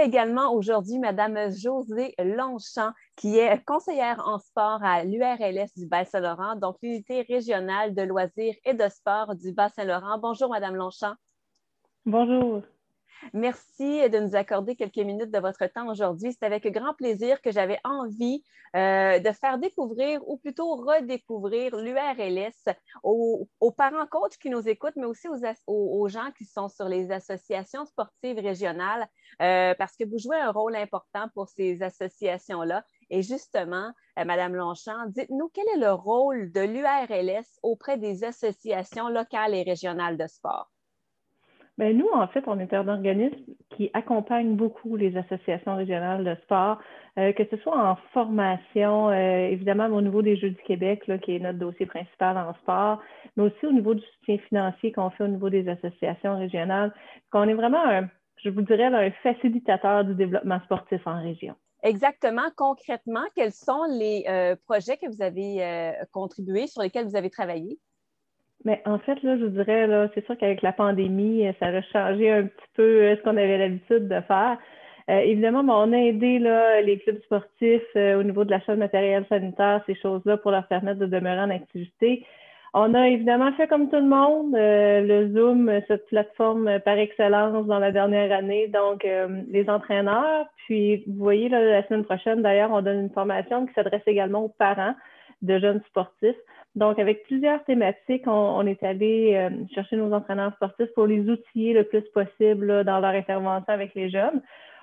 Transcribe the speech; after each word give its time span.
également 0.00 0.52
aujourd'hui 0.52 0.98
Mme 0.98 1.50
Josée 1.50 2.14
Longchamp, 2.18 2.92
qui 3.16 3.38
est 3.38 3.64
conseillère 3.64 4.22
en 4.26 4.38
sport 4.38 4.82
à 4.82 5.04
l'URLS 5.04 5.72
du 5.76 5.86
Bas-Saint-Laurent, 5.86 6.56
donc 6.56 6.76
l'unité 6.82 7.22
régionale 7.22 7.94
de 7.94 8.02
loisirs 8.02 8.54
et 8.64 8.74
de 8.74 8.88
sport 8.88 9.34
du 9.34 9.52
Bas-Saint-Laurent. 9.52 10.18
Bonjour, 10.18 10.50
Mme 10.50 10.76
Longchamp. 10.76 11.14
Bonjour. 12.04 12.62
Merci 13.32 14.08
de 14.08 14.18
nous 14.18 14.36
accorder 14.36 14.76
quelques 14.76 14.96
minutes 14.96 15.30
de 15.30 15.38
votre 15.38 15.66
temps 15.66 15.88
aujourd'hui. 15.88 16.32
C'est 16.32 16.46
avec 16.46 16.66
grand 16.72 16.94
plaisir 16.94 17.40
que 17.40 17.50
j'avais 17.50 17.78
envie 17.84 18.42
euh, 18.74 19.18
de 19.18 19.32
faire 19.32 19.58
découvrir 19.58 20.20
ou 20.28 20.36
plutôt 20.36 20.76
redécouvrir 20.76 21.76
l'URLS 21.76 22.74
aux, 23.02 23.48
parents 23.76 24.06
coachs 24.06 24.36
qui 24.38 24.50
nous 24.50 24.68
écoutent, 24.68 24.96
mais 24.96 25.06
aussi 25.06 25.28
aux, 25.66 26.08
gens 26.08 26.30
qui 26.36 26.44
sont 26.44 26.68
sur 26.68 26.88
les 26.88 27.10
associations 27.10 27.86
sportives 27.86 28.38
régionales, 28.38 29.08
euh, 29.40 29.74
parce 29.78 29.96
que 29.96 30.04
vous 30.04 30.18
jouez 30.18 30.36
un 30.36 30.50
rôle 30.50 30.76
important 30.76 31.28
pour 31.34 31.48
ces 31.48 31.82
associations-là. 31.82 32.84
Et 33.08 33.22
justement, 33.22 33.92
euh, 34.18 34.24
Madame 34.24 34.54
Longchamp, 34.54 35.06
dites-nous 35.06 35.48
quel 35.54 35.66
est 35.74 35.78
le 35.78 35.92
rôle 35.92 36.52
de 36.52 36.60
l'URLS 36.60 37.46
auprès 37.62 37.96
des 37.96 38.24
associations 38.24 39.08
locales 39.08 39.54
et 39.54 39.62
régionales 39.62 40.18
de 40.18 40.26
sport? 40.26 40.70
Bien, 41.78 41.92
nous, 41.92 42.08
en 42.14 42.26
fait, 42.28 42.42
on 42.46 42.58
est 42.58 42.72
un 42.72 42.88
organisme 42.88 43.36
qui 43.76 43.90
accompagne 43.92 44.56
beaucoup 44.56 44.96
les 44.96 45.14
associations 45.14 45.76
régionales 45.76 46.24
de 46.24 46.34
sport, 46.42 46.78
euh, 47.18 47.34
que 47.34 47.42
ce 47.50 47.58
soit 47.58 47.78
en 47.78 47.96
formation, 48.14 49.10
euh, 49.10 49.48
évidemment 49.48 49.84
au 49.88 50.00
niveau 50.00 50.22
des 50.22 50.36
Jeux 50.36 50.50
du 50.50 50.62
Québec, 50.62 51.02
qui 51.22 51.36
est 51.36 51.38
notre 51.38 51.58
dossier 51.58 51.84
principal 51.84 52.38
en 52.38 52.54
sport, 52.54 53.02
mais 53.36 53.44
aussi 53.44 53.66
au 53.66 53.72
niveau 53.72 53.94
du 53.94 54.00
soutien 54.00 54.38
financier 54.48 54.90
qu'on 54.90 55.10
fait 55.10 55.24
au 55.24 55.28
niveau 55.28 55.50
des 55.50 55.68
associations 55.68 56.38
régionales. 56.38 56.94
On 57.34 57.46
est 57.46 57.54
vraiment, 57.54 57.84
un, 57.84 58.08
je 58.42 58.48
vous 58.48 58.62
dirais, 58.62 58.84
un 58.84 59.10
facilitateur 59.22 60.04
du 60.06 60.14
développement 60.14 60.60
sportif 60.64 61.06
en 61.06 61.20
région. 61.20 61.54
Exactement. 61.82 62.48
Concrètement, 62.56 63.24
quels 63.34 63.52
sont 63.52 63.84
les 63.98 64.24
euh, 64.28 64.56
projets 64.64 64.96
que 64.96 65.08
vous 65.14 65.20
avez 65.20 65.92
contribué, 66.10 66.68
sur 66.68 66.80
lesquels 66.80 67.04
vous 67.04 67.16
avez 67.16 67.28
travaillé? 67.28 67.78
Mais 68.64 68.82
en 68.84 68.98
fait, 68.98 69.22
là, 69.22 69.36
je 69.38 69.44
vous 69.44 69.50
dirais, 69.50 69.86
là, 69.86 70.08
c'est 70.14 70.24
sûr 70.26 70.36
qu'avec 70.36 70.62
la 70.62 70.72
pandémie, 70.72 71.46
ça 71.60 71.66
a 71.66 71.82
changé 71.82 72.30
un 72.30 72.44
petit 72.44 72.68
peu 72.74 72.82
euh, 72.82 73.16
ce 73.16 73.22
qu'on 73.22 73.36
avait 73.36 73.58
l'habitude 73.58 74.08
de 74.08 74.20
faire. 74.22 74.58
Euh, 75.08 75.18
évidemment, 75.18 75.60
on 75.60 75.92
a 75.92 75.96
aidé 75.98 76.38
là, 76.40 76.80
les 76.80 76.98
clubs 76.98 77.20
sportifs 77.22 77.82
euh, 77.94 78.18
au 78.18 78.24
niveau 78.24 78.44
de 78.44 78.50
l'achat 78.50 78.74
de 78.74 78.80
matériel 78.80 79.24
sanitaire, 79.28 79.82
ces 79.86 79.94
choses-là, 79.94 80.36
pour 80.38 80.50
leur 80.50 80.66
permettre 80.66 80.98
de 80.98 81.06
demeurer 81.06 81.40
en 81.40 81.50
activité. 81.50 82.26
On 82.74 82.92
a 82.94 83.08
évidemment 83.08 83.52
fait 83.52 83.68
comme 83.68 83.88
tout 83.88 83.96
le 83.96 84.02
monde, 84.02 84.52
le 84.52 85.32
Zoom, 85.32 85.70
cette 85.88 86.06
plateforme 86.08 86.78
par 86.80 86.98
excellence 86.98 87.66
dans 87.66 87.78
la 87.78 87.90
dernière 87.90 88.36
année, 88.36 88.68
donc 88.68 89.06
les 89.48 89.70
entraîneurs. 89.70 90.44
Puis, 90.66 91.04
vous 91.06 91.24
voyez, 91.24 91.48
là, 91.48 91.64
la 91.64 91.86
semaine 91.86 92.04
prochaine, 92.04 92.42
d'ailleurs, 92.42 92.72
on 92.72 92.82
donne 92.82 93.00
une 93.00 93.10
formation 93.10 93.64
qui 93.64 93.72
s'adresse 93.72 94.02
également 94.06 94.44
aux 94.44 94.54
parents 94.58 94.94
de 95.40 95.58
jeunes 95.58 95.80
sportifs. 95.88 96.36
Donc, 96.76 96.98
avec 96.98 97.24
plusieurs 97.24 97.64
thématiques, 97.64 98.26
on, 98.26 98.66
est 98.66 98.82
allé 98.82 99.32
euh, 99.34 99.48
chercher 99.74 99.96
nos 99.96 100.12
entraîneurs 100.12 100.54
sportifs 100.56 100.92
pour 100.94 101.06
les 101.06 101.20
outiller 101.20 101.72
le 101.72 101.84
plus 101.84 102.02
possible 102.12 102.84
dans 102.84 103.00
leur 103.00 103.14
intervention 103.14 103.72
avec 103.72 103.94
les 103.94 104.10
jeunes. 104.10 104.42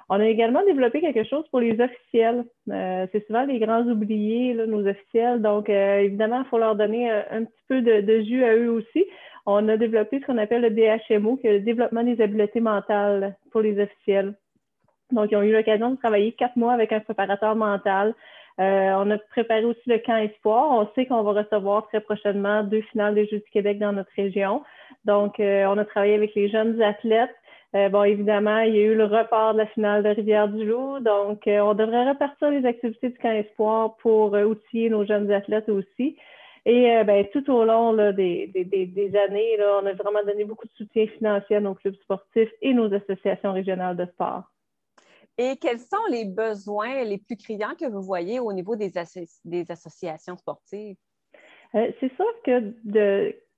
On 0.09 0.19
a 0.19 0.25
également 0.25 0.63
développé 0.65 1.01
quelque 1.01 1.23
chose 1.23 1.45
pour 1.51 1.59
les 1.59 1.79
officiels. 1.79 2.45
Euh, 2.71 3.05
c'est 3.11 3.25
souvent 3.27 3.45
les 3.45 3.59
grands 3.59 3.83
oubliés, 3.83 4.55
nos 4.55 4.87
officiels. 4.87 5.39
Donc, 5.43 5.69
euh, 5.69 5.99
évidemment, 5.99 6.41
il 6.41 6.49
faut 6.49 6.57
leur 6.57 6.75
donner 6.75 7.11
un, 7.11 7.43
petit 7.43 7.63
peu 7.67 7.81
de, 7.83 8.21
jus 8.23 8.43
à 8.43 8.55
eux 8.55 8.71
aussi. 8.71 9.05
On 9.45 9.69
a 9.69 9.77
développé 9.77 10.19
ce 10.19 10.25
qu'on 10.25 10.39
appelle 10.39 10.63
le 10.63 10.71
DHMO, 10.71 11.37
qui 11.37 11.47
est 11.47 11.53
le 11.53 11.59
développement 11.59 12.03
des 12.03 12.19
habiletés 12.21 12.59
mentales 12.59 13.35
pour 13.51 13.61
les 13.61 13.79
officiels. 13.79 14.33
Donc, 15.11 15.31
ils 15.31 15.37
ont 15.37 15.43
eu 15.43 15.53
l'occasion 15.53 15.91
de 15.91 15.97
travailler 15.97 16.31
quatre 16.31 16.55
mois 16.55 16.73
avec 16.73 16.91
un 16.91 17.01
préparateur 17.01 17.55
mental 17.55 18.15
euh, 18.59 18.93
on 18.97 19.09
a 19.09 19.17
préparé 19.17 19.65
aussi 19.65 19.81
le 19.87 19.97
camp 19.97 20.17
espoir. 20.17 20.71
On 20.71 20.87
sait 20.93 21.05
qu'on 21.05 21.23
va 21.23 21.41
recevoir 21.41 21.87
très 21.87 22.01
prochainement 22.01 22.63
deux 22.63 22.81
finales 22.91 23.15
des 23.15 23.25
Jeux 23.27 23.39
du 23.39 23.49
Québec 23.51 23.79
dans 23.79 23.93
notre 23.93 24.11
région. 24.15 24.63
Donc, 25.05 25.39
euh, 25.39 25.65
on 25.65 25.77
a 25.77 25.85
travaillé 25.85 26.13
avec 26.13 26.35
les 26.35 26.49
jeunes 26.49 26.81
athlètes. 26.81 27.35
Euh, 27.75 27.89
bon, 27.89 28.03
évidemment, 28.03 28.59
il 28.59 28.75
y 28.75 28.79
a 28.79 28.83
eu 28.83 28.95
le 28.95 29.05
report 29.05 29.53
de 29.53 29.59
la 29.59 29.65
finale 29.67 30.03
de 30.03 30.09
Rivière-du-Loup. 30.09 30.99
Donc, 30.99 31.41
on 31.47 31.73
devrait 31.73 32.09
repartir 32.09 32.51
les 32.51 32.65
activités 32.65 33.09
du 33.09 33.17
camp 33.17 33.31
espoir 33.31 33.95
pour 33.97 34.33
outiller 34.33 34.89
nos 34.89 35.05
jeunes 35.05 35.31
athlètes 35.31 35.69
aussi. 35.69 36.15
Et 36.65 37.03
ben, 37.03 37.25
tout 37.33 37.51
au 37.51 37.65
long 37.65 37.93
des, 38.13 38.47
des, 38.47 39.17
années, 39.17 39.57
là, 39.57 39.81
on 39.81 39.85
a 39.87 39.93
vraiment 39.93 40.23
donné 40.25 40.45
beaucoup 40.45 40.67
de 40.67 40.71
soutien 40.73 41.07
financier 41.07 41.55
à 41.55 41.59
nos 41.59 41.73
clubs 41.73 41.95
sportifs 41.95 42.51
et 42.61 42.73
nos 42.73 42.93
associations 42.93 43.51
régionales 43.51 43.97
de 43.97 44.05
sport. 44.05 44.52
Et 45.37 45.55
quels 45.57 45.79
sont 45.79 46.05
les 46.11 46.25
besoins 46.25 47.03
les 47.03 47.17
plus 47.17 47.37
criants 47.37 47.73
que 47.79 47.89
vous 47.89 48.01
voyez 48.01 48.39
au 48.39 48.53
niveau 48.53 48.75
des, 48.75 48.91
des 49.45 49.71
associations 49.71 50.37
sportives? 50.37 50.97
Euh, 51.75 51.91
c'est 51.99 52.13
sûr 52.15 52.25
que 52.45 52.73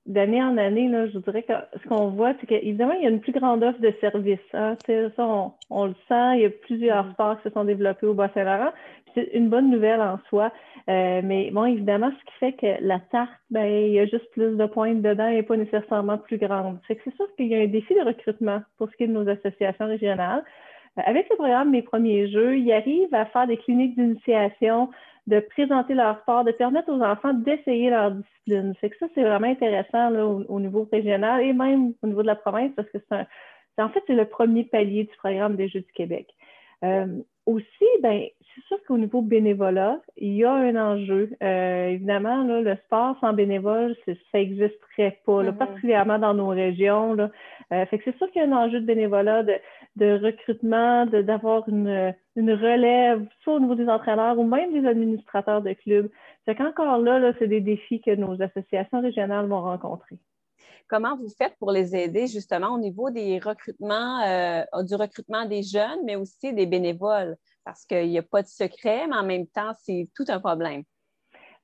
d'année 0.06 0.42
en 0.42 0.56
année, 0.56 0.88
là, 0.88 1.06
je 1.08 1.18
dirais 1.18 1.42
que 1.42 1.52
ce 1.82 1.88
qu'on 1.88 2.08
voit, 2.10 2.32
c'est 2.40 2.46
qu'évidemment, 2.46 2.92
il 2.92 3.02
y 3.02 3.06
a 3.06 3.10
une 3.10 3.20
plus 3.20 3.32
grande 3.32 3.62
offre 3.62 3.80
de 3.80 3.92
services. 4.00 4.38
Hein. 4.54 4.76
Ça, 4.86 5.52
on, 5.70 5.86
le 5.86 5.94
sent. 6.08 6.36
Il 6.36 6.40
y 6.40 6.44
a 6.46 6.50
plusieurs 6.50 7.08
mm-hmm. 7.08 7.12
sports 7.12 7.36
qui 7.38 7.48
se 7.48 7.50
sont 7.50 7.64
développés 7.64 8.06
au 8.06 8.14
Bas-Saint-Laurent. 8.14 8.72
C'est 9.14 9.30
une 9.34 9.48
bonne 9.48 9.70
nouvelle 9.70 10.00
en 10.00 10.18
soi. 10.28 10.52
Euh, 10.88 11.20
mais 11.24 11.50
bon, 11.50 11.64
évidemment, 11.64 12.10
ce 12.10 12.24
qui 12.24 12.38
fait 12.38 12.52
que 12.52 12.84
la 12.84 13.00
tarte, 13.00 13.32
ben, 13.50 13.64
il 13.64 13.92
y 13.92 14.00
a 14.00 14.06
juste 14.06 14.30
plus 14.30 14.56
de 14.56 14.66
pointes 14.66 15.02
dedans 15.02 15.28
et 15.28 15.42
pas 15.42 15.56
nécessairement 15.56 16.18
plus 16.18 16.38
grande. 16.38 16.78
C'est 16.86 17.02
sûr 17.16 17.26
qu'il 17.36 17.48
y 17.48 17.54
a 17.54 17.58
un 17.58 17.66
défi 17.66 17.94
de 17.94 18.04
recrutement 18.04 18.62
pour 18.78 18.88
ce 18.90 18.96
qui 18.96 19.04
est 19.04 19.08
de 19.08 19.12
nos 19.12 19.28
associations 19.28 19.86
régionales. 19.86 20.44
Avec 20.96 21.28
le 21.30 21.36
programme 21.36 21.70
Mes 21.70 21.82
premiers 21.82 22.28
jeux, 22.28 22.58
ils 22.58 22.72
arrivent 22.72 23.14
à 23.14 23.26
faire 23.26 23.46
des 23.46 23.56
cliniques 23.56 23.96
d'initiation, 23.96 24.90
de 25.26 25.40
présenter 25.40 25.94
leur 25.94 26.20
sport, 26.20 26.44
de 26.44 26.52
permettre 26.52 26.90
aux 26.90 27.02
enfants 27.02 27.34
d'essayer 27.34 27.90
leur 27.90 28.12
discipline. 28.12 28.74
C'est 28.80 28.90
que 28.90 28.96
ça, 28.98 29.06
c'est 29.14 29.22
vraiment 29.22 29.48
intéressant 29.48 30.12
au, 30.48 30.60
niveau 30.60 30.88
régional 30.90 31.42
et 31.42 31.52
même 31.52 31.92
au 32.02 32.06
niveau 32.06 32.22
de 32.22 32.28
la 32.28 32.36
province 32.36 32.72
parce 32.76 32.88
que 32.90 32.98
c'est 33.08 33.82
en 33.82 33.90
fait, 33.90 34.02
c'est 34.06 34.14
le 34.14 34.24
premier 34.24 34.64
palier 34.64 35.04
du 35.04 35.16
programme 35.16 35.56
des 35.56 35.68
Jeux 35.68 35.80
du 35.80 35.92
Québec. 35.92 36.28
Euh, 36.82 37.06
aussi, 37.46 37.86
ben, 38.02 38.22
c'est 38.54 38.64
sûr 38.64 38.78
qu'au 38.86 38.98
niveau 38.98 39.22
bénévolat, 39.22 40.00
il 40.16 40.34
y 40.34 40.44
a 40.44 40.52
un 40.52 40.76
enjeu. 40.76 41.30
Euh, 41.42 41.88
évidemment, 41.88 42.42
là, 42.44 42.60
le 42.60 42.76
sport 42.86 43.16
sans 43.20 43.32
bénévole, 43.32 43.94
ça 44.04 44.12
n'existerait 44.34 45.20
pas, 45.24 45.42
mm-hmm. 45.42 45.56
particulièrement 45.56 46.18
dans 46.18 46.34
nos 46.34 46.48
régions. 46.48 47.14
Là. 47.14 47.30
Euh, 47.72 47.86
fait 47.86 47.98
que 47.98 48.04
c'est 48.04 48.16
sûr 48.16 48.30
qu'il 48.30 48.42
y 48.42 48.44
a 48.44 48.48
un 48.48 48.52
enjeu 48.52 48.80
de 48.80 48.86
bénévolat, 48.86 49.42
de, 49.42 49.54
de 49.96 50.18
recrutement, 50.24 51.06
d'avoir 51.06 51.68
une, 51.68 52.14
une, 52.36 52.52
relève, 52.52 53.26
soit 53.42 53.54
au 53.54 53.60
niveau 53.60 53.74
des 53.74 53.88
entraîneurs 53.88 54.38
ou 54.38 54.44
même 54.44 54.72
des 54.72 54.86
administrateurs 54.86 55.62
de 55.62 55.72
clubs. 55.72 56.10
Fait 56.44 56.54
qu'encore 56.54 56.98
là, 56.98 57.18
là 57.18 57.32
c'est 57.38 57.48
des 57.48 57.60
défis 57.60 58.00
que 58.00 58.14
nos 58.14 58.40
associations 58.40 59.00
régionales 59.00 59.46
vont 59.46 59.62
rencontrer. 59.62 60.16
Comment 60.88 61.16
vous 61.16 61.28
faites 61.36 61.56
pour 61.58 61.72
les 61.72 61.96
aider 61.96 62.26
justement 62.26 62.68
au 62.68 62.78
niveau 62.78 63.10
des 63.10 63.38
recrutements, 63.38 64.22
euh, 64.22 64.62
du 64.82 64.94
recrutement 64.94 65.44
des 65.44 65.62
jeunes, 65.62 66.04
mais 66.04 66.16
aussi 66.16 66.52
des 66.52 66.66
bénévoles? 66.66 67.36
Parce 67.64 67.84
qu'il 67.84 68.08
n'y 68.08 68.18
a 68.18 68.22
pas 68.22 68.42
de 68.42 68.48
secret, 68.48 69.06
mais 69.08 69.16
en 69.16 69.24
même 69.24 69.46
temps, 69.48 69.72
c'est 69.82 70.08
tout 70.14 70.24
un 70.28 70.38
problème. 70.38 70.84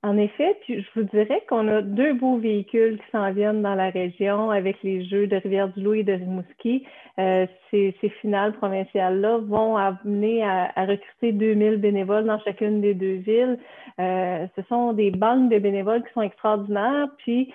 En 0.04 0.16
effet, 0.16 0.58
je 0.68 0.82
vous 0.96 1.04
dirais 1.04 1.44
qu'on 1.48 1.68
a 1.68 1.80
deux 1.80 2.14
beaux 2.14 2.36
véhicules 2.36 2.98
qui 2.98 3.10
s'en 3.12 3.32
viennent 3.32 3.62
dans 3.62 3.76
la 3.76 3.90
région 3.90 4.50
avec 4.50 4.82
les 4.82 5.04
Jeux 5.04 5.28
de 5.28 5.36
Rivière-du-Loup 5.36 5.94
et 5.94 6.02
de 6.02 6.14
Rimouski. 6.14 6.84
Euh, 7.20 7.46
ces, 7.70 7.94
finales 8.20 8.52
provinciales-là 8.54 9.38
vont 9.38 9.76
amener 9.76 10.42
à, 10.42 10.72
recruter 10.86 11.30
2000 11.30 11.76
bénévoles 11.76 12.24
dans 12.24 12.40
chacune 12.40 12.80
des 12.80 12.94
deux 12.94 13.18
villes. 13.18 13.60
Euh, 14.00 14.48
ce 14.56 14.62
sont 14.68 14.92
des 14.92 15.12
banques 15.12 15.50
de 15.50 15.60
bénévoles 15.60 16.02
qui 16.02 16.12
sont 16.14 16.22
extraordinaires. 16.22 17.06
Puis, 17.18 17.52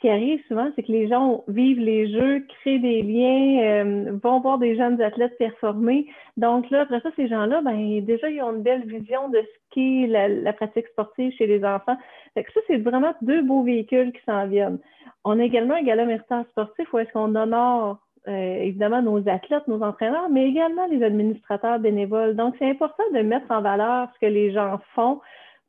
ce 0.00 0.06
qui 0.06 0.10
arrive 0.10 0.42
souvent, 0.48 0.70
c'est 0.74 0.82
que 0.82 0.92
les 0.92 1.08
gens 1.08 1.44
vivent 1.46 1.78
les 1.78 2.10
jeux, 2.10 2.46
créent 2.48 2.78
des 2.78 3.02
liens, 3.02 3.62
euh, 3.62 4.18
vont 4.22 4.40
voir 4.40 4.56
des 4.56 4.74
jeunes 4.74 5.00
athlètes 5.02 5.36
performer. 5.36 6.06
Donc 6.38 6.70
là, 6.70 6.82
après 6.82 7.00
ça, 7.00 7.10
ces 7.16 7.28
gens-là, 7.28 7.60
ben 7.60 8.02
déjà, 8.02 8.30
ils 8.30 8.40
ont 8.40 8.54
une 8.54 8.62
belle 8.62 8.86
vision 8.86 9.28
de 9.28 9.38
ce 9.38 9.74
qu'est 9.74 10.06
la, 10.06 10.52
pratique 10.54 10.86
sportive 10.86 11.32
chez 11.36 11.46
les 11.46 11.62
enfants. 11.66 11.98
Fait 12.32 12.44
que 12.44 12.52
ça, 12.52 12.60
c'est 12.66 12.78
vraiment 12.78 13.12
deux 13.20 13.42
beaux 13.42 13.62
véhicules 13.62 14.12
qui 14.12 14.22
s'en 14.24 14.46
viennent. 14.46 14.78
On 15.24 15.38
a 15.38 15.44
également 15.44 15.74
un 15.74 15.82
gala 15.82 16.06
méritant 16.06 16.44
sportif 16.44 16.90
où 16.94 16.98
est-ce 16.98 17.12
qu'on 17.12 17.34
honore 17.36 17.98
euh, 18.26 18.56
évidemment 18.62 19.02
nos 19.02 19.28
athlètes, 19.28 19.68
nos 19.68 19.82
entraîneurs, 19.82 20.30
mais 20.30 20.48
également 20.48 20.86
les 20.86 21.02
administrateurs 21.02 21.78
bénévoles. 21.78 22.36
Donc, 22.36 22.54
c'est 22.58 22.70
important 22.70 23.04
de 23.12 23.20
mettre 23.20 23.50
en 23.50 23.60
valeur 23.60 24.08
ce 24.14 24.26
que 24.26 24.32
les 24.32 24.50
gens 24.50 24.80
font 24.94 25.20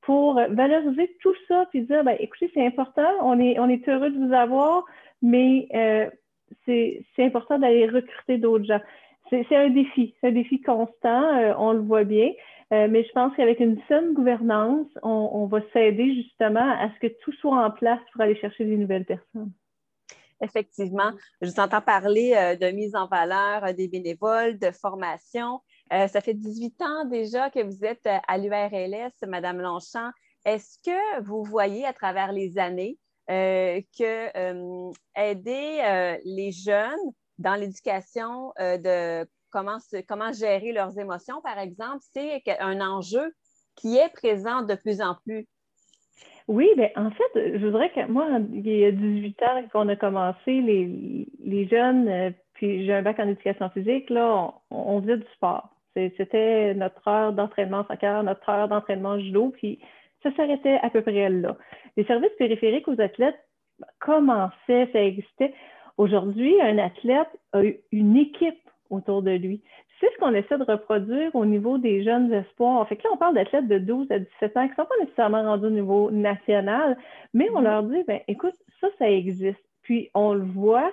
pour 0.01 0.36
valoriser 0.50 1.15
tout 1.21 1.33
ça 1.48 1.65
puis 1.69 1.81
dire 1.83 2.03
ben, 2.03 2.15
écoutez, 2.19 2.50
c'est 2.53 2.65
important, 2.65 3.09
on 3.21 3.39
est, 3.39 3.59
on 3.59 3.69
est 3.69 3.88
heureux 3.88 4.09
de 4.09 4.25
vous 4.25 4.33
avoir, 4.33 4.86
mais 5.21 5.68
euh, 5.74 6.09
c'est 6.65 7.03
important 7.19 7.59
d'aller 7.59 7.88
recruter 7.88 8.38
d'autres 8.38 8.65
gens. 8.65 8.81
C'est 9.30 9.56
un 9.56 9.69
défi, 9.69 10.13
c'est 10.19 10.27
un 10.27 10.31
défi 10.31 10.59
constant, 10.62 11.38
euh, 11.38 11.53
on 11.57 11.71
le 11.71 11.80
voit 11.80 12.03
bien, 12.03 12.31
euh, 12.74 12.88
mais 12.89 13.03
je 13.06 13.12
pense 13.13 13.33
qu'avec 13.36 13.59
une 13.62 13.80
saine 13.88 14.13
gouvernance, 14.13 14.88
on, 15.03 15.30
on 15.33 15.45
va 15.45 15.62
s'aider 15.71 16.15
justement 16.15 16.59
à 16.59 16.89
ce 16.94 17.07
que 17.07 17.13
tout 17.21 17.31
soit 17.33 17.65
en 17.65 17.71
place 17.71 18.01
pour 18.12 18.21
aller 18.21 18.36
chercher 18.36 18.65
des 18.65 18.75
nouvelles 18.75 19.06
personnes. 19.06 19.51
Effectivement, 20.44 21.12
je 21.42 21.50
vous 21.50 21.59
entends 21.59 21.81
parler 21.81 22.31
de 22.59 22.71
mise 22.71 22.95
en 22.95 23.06
valeur 23.06 23.75
des 23.75 23.88
bénévoles, 23.88 24.57
de 24.57 24.71
formation. 24.71 25.62
Euh, 25.91 26.07
ça 26.07 26.21
fait 26.21 26.33
18 26.33 26.81
ans 26.81 27.05
déjà 27.05 27.49
que 27.49 27.61
vous 27.63 27.83
êtes 27.83 28.05
à 28.05 28.38
l'URLS, 28.38 29.11
Madame 29.27 29.59
Longchamp. 29.59 30.11
Est-ce 30.45 30.77
que 30.83 31.21
vous 31.21 31.43
voyez 31.43 31.85
à 31.85 31.93
travers 31.93 32.31
les 32.31 32.57
années 32.57 32.97
que 33.27 34.91
aider 35.15 36.17
les 36.25 36.51
jeunes 36.51 37.11
dans 37.38 37.55
l'éducation 37.55 38.51
de 38.57 39.25
comment, 39.51 39.77
comment 40.07 40.31
gérer 40.31 40.71
leurs 40.71 40.97
émotions, 40.97 41.41
par 41.41 41.59
exemple, 41.59 41.99
c'est 42.13 42.41
un 42.59 42.81
enjeu 42.81 43.33
qui 43.75 43.97
est 43.97 44.11
présent 44.13 44.63
de 44.63 44.75
plus 44.75 45.01
en 45.01 45.15
plus. 45.23 45.47
Oui, 46.47 46.67
bien, 46.75 46.89
en 46.95 47.11
fait, 47.11 47.57
je 47.57 47.65
voudrais 47.65 47.91
que 47.91 48.05
moi, 48.07 48.27
il 48.51 48.67
y 48.67 48.85
a 48.85 48.91
18 48.91 49.43
ans 49.43 49.63
qu'on 49.71 49.88
a 49.88 49.95
commencé, 49.95 50.51
les, 50.61 51.67
jeunes, 51.67 52.07
euh, 52.07 52.31
puis 52.53 52.85
j'ai 52.85 52.93
un 52.93 53.01
bac 53.01 53.19
en 53.19 53.27
éducation 53.27 53.69
physique, 53.69 54.09
là, 54.09 54.53
on, 54.69 55.01
faisait 55.01 55.17
du 55.17 55.27
sport. 55.35 55.69
C'était 55.95 56.73
notre 56.73 57.07
heure 57.07 57.33
d'entraînement 57.33 57.85
soccer, 57.85 58.23
notre 58.23 58.47
heure 58.49 58.67
d'entraînement 58.67 59.19
judo, 59.19 59.53
puis 59.57 59.79
ça 60.23 60.33
s'arrêtait 60.35 60.79
à 60.81 60.89
peu 60.89 61.01
près 61.01 61.29
là. 61.29 61.57
Les 61.97 62.05
services 62.05 62.33
périphériques 62.38 62.88
aux 62.88 62.99
athlètes 63.01 63.39
commençaient, 63.99 64.89
ça 64.93 65.03
existait? 65.03 65.53
Aujourd'hui, 65.97 66.59
un 66.61 66.77
athlète 66.77 67.29
a 67.53 67.61
une 67.91 68.17
équipe 68.17 68.59
autour 68.89 69.21
de 69.21 69.31
lui. 69.31 69.61
C'est 69.99 70.11
ce 70.13 70.17
qu'on 70.17 70.33
essaie 70.33 70.57
de 70.57 70.63
reproduire 70.63 71.33
au 71.35 71.45
niveau 71.45 71.77
des 71.77 72.03
jeunes 72.03 72.33
espoirs. 72.33 72.88
Fait 72.88 72.97
que 72.97 73.03
là, 73.03 73.11
on 73.13 73.17
parle 73.17 73.35
d'athlètes 73.35 73.67
de 73.67 73.77
12 73.77 74.11
à 74.11 74.19
17 74.19 74.57
ans 74.57 74.65
qui 74.65 74.71
ne 74.71 74.75
sont 74.75 74.85
pas 74.85 75.03
nécessairement 75.03 75.43
rendus 75.43 75.67
au 75.67 75.71
niveau 75.71 76.11
national, 76.11 76.97
mais 77.33 77.49
on 77.53 77.61
leur 77.61 77.83
dit, 77.83 78.03
ben, 78.07 78.19
écoute, 78.27 78.55
ça, 78.79 78.88
ça 78.97 79.09
existe. 79.09 79.63
Puis 79.83 80.09
on 80.13 80.33
le 80.33 80.43
voit, 80.43 80.91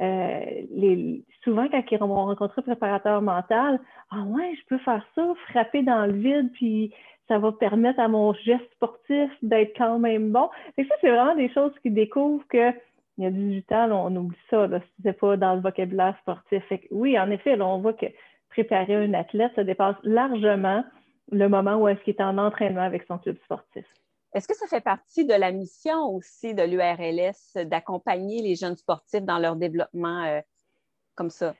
euh, 0.00 1.18
souvent 1.44 1.68
quand 1.68 1.82
ils 1.90 1.98
vont 1.98 2.14
rencontrer 2.14 2.60
un 2.60 2.62
préparateur 2.62 3.22
mental, 3.22 3.80
ah 4.10 4.22
ouais, 4.22 4.54
je 4.58 4.66
peux 4.66 4.78
faire 4.78 5.04
ça, 5.14 5.26
frapper 5.48 5.82
dans 5.82 6.06
le 6.06 6.12
vide, 6.12 6.50
puis 6.54 6.92
ça 7.28 7.38
va 7.38 7.52
permettre 7.52 8.00
à 8.00 8.08
mon 8.08 8.32
geste 8.32 8.70
sportif 8.72 9.30
d'être 9.42 9.76
quand 9.76 9.98
même 9.98 10.32
bon. 10.32 10.48
Et 10.76 10.84
ça, 10.84 10.94
c'est 11.00 11.10
vraiment 11.10 11.36
des 11.36 11.52
choses 11.52 11.72
qu'ils 11.82 11.94
découvrent 11.94 12.46
que 12.48 12.72
il 13.18 13.24
y 13.24 13.26
a 13.26 13.30
18 13.30 13.72
ans, 13.72 14.06
on 14.06 14.16
oublie 14.16 14.36
ça, 14.48 14.66
là, 14.66 14.80
si 14.80 15.12
pas 15.12 15.36
dans 15.36 15.54
le 15.54 15.60
vocabulaire 15.60 16.16
sportif. 16.22 16.62
oui, 16.90 17.18
en 17.18 17.30
effet, 17.30 17.60
on 17.60 17.78
voit 17.78 17.92
que 17.92 18.06
préparer 18.48 18.94
un 18.94 19.12
athlète, 19.12 19.52
ça 19.54 19.64
dépasse 19.64 19.96
largement 20.04 20.82
le 21.30 21.48
moment 21.48 21.76
où 21.76 21.88
est-ce 21.88 22.00
qu'il 22.00 22.14
est 22.14 22.22
en 22.22 22.38
entraînement 22.38 22.80
avec 22.80 23.04
son 23.06 23.18
club 23.18 23.36
sportif. 23.44 23.84
Est-ce 24.32 24.46
que 24.46 24.56
ça 24.56 24.66
fait 24.66 24.80
partie 24.80 25.24
de 25.24 25.34
la 25.34 25.50
mission 25.50 26.06
aussi 26.14 26.54
de 26.54 26.62
l'URLS 26.62 27.66
d'accompagner 27.66 28.42
les 28.42 28.54
jeunes 28.54 28.76
sportifs 28.76 29.24
dans 29.24 29.38
leur 29.38 29.56
développement 29.56 30.24
euh, 30.24 30.40
comme 31.16 31.30
ça? 31.30 31.54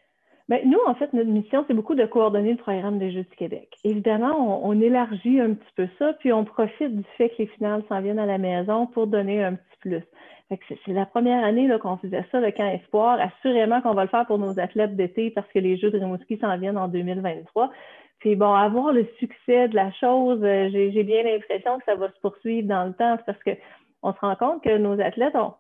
Bien, 0.49 0.61
nous, 0.64 0.78
en 0.87 0.94
fait, 0.94 1.12
notre 1.12 1.31
mission, 1.31 1.64
c'est 1.67 1.75
beaucoup 1.75 1.94
de 1.94 2.06
coordonner 2.06 2.52
le 2.52 2.56
programme 2.56 2.99
des 2.99 3.12
Jeux 3.12 3.22
du 3.22 3.37
Québec. 3.37 3.76
Évidemment, 3.84 4.67
on, 4.67 4.81
élargit 4.81 5.40
un 5.40 5.55
petit 5.55 5.72
peu 5.76 5.88
ça, 5.96 6.12
puis 6.14 6.32
on 6.32 6.44
profite 6.44 6.96
du 6.96 7.05
fait 7.17 7.31
que 7.31 7.37
les 7.38 7.46
finales 7.46 7.84
s'en 7.88 8.00
viennent 8.00 8.19
à 8.19 8.26
la 8.26 8.38
maison 8.38 8.88
pour 8.88 9.06
donner 9.06 9.44
un 9.44 9.55
petit 9.55 9.78
plus. 9.78 10.02
C'est 10.84 10.93
la 10.93 11.06
première 11.06 11.44
année 11.44 11.70
qu'on 11.81 11.96
faisait 11.99 12.26
ça, 12.32 12.40
le 12.40 12.50
camp 12.50 12.66
espoir. 12.66 13.20
Assurément 13.20 13.81
qu'on 13.81 13.94
va 13.94 14.02
le 14.02 14.08
faire 14.08 14.26
pour 14.26 14.38
nos 14.38 14.58
athlètes 14.58 14.96
d'été 14.96 15.31
parce 15.31 15.46
que 15.52 15.61
les 15.61 15.76
Jeux 15.76 15.93
de 15.93 15.99
Rimouski 15.99 16.38
s'en 16.38 16.58
viennent 16.58 16.78
en 16.78 16.88
2023. 16.88 17.70
Puis 18.20 18.37
bon, 18.37 18.52
avoir 18.52 18.93
le 18.93 19.06
succès 19.19 19.69
de 19.69 19.75
la 19.75 19.90
chose, 19.93 20.40
euh, 20.43 20.69
j'ai 20.70 21.02
bien 21.02 21.22
l'impression 21.22 21.78
que 21.78 21.84
ça 21.87 21.94
va 21.94 22.08
se 22.08 22.20
poursuivre 22.20 22.69
dans 22.69 22.84
le 22.84 22.93
temps 22.93 23.19
parce 23.25 23.38
qu'on 23.43 24.12
se 24.12 24.20
rend 24.20 24.37
compte 24.37 24.62
que 24.62 24.76
nos 24.76 25.00
athlètes 25.00 25.34
ont, 25.34 25.55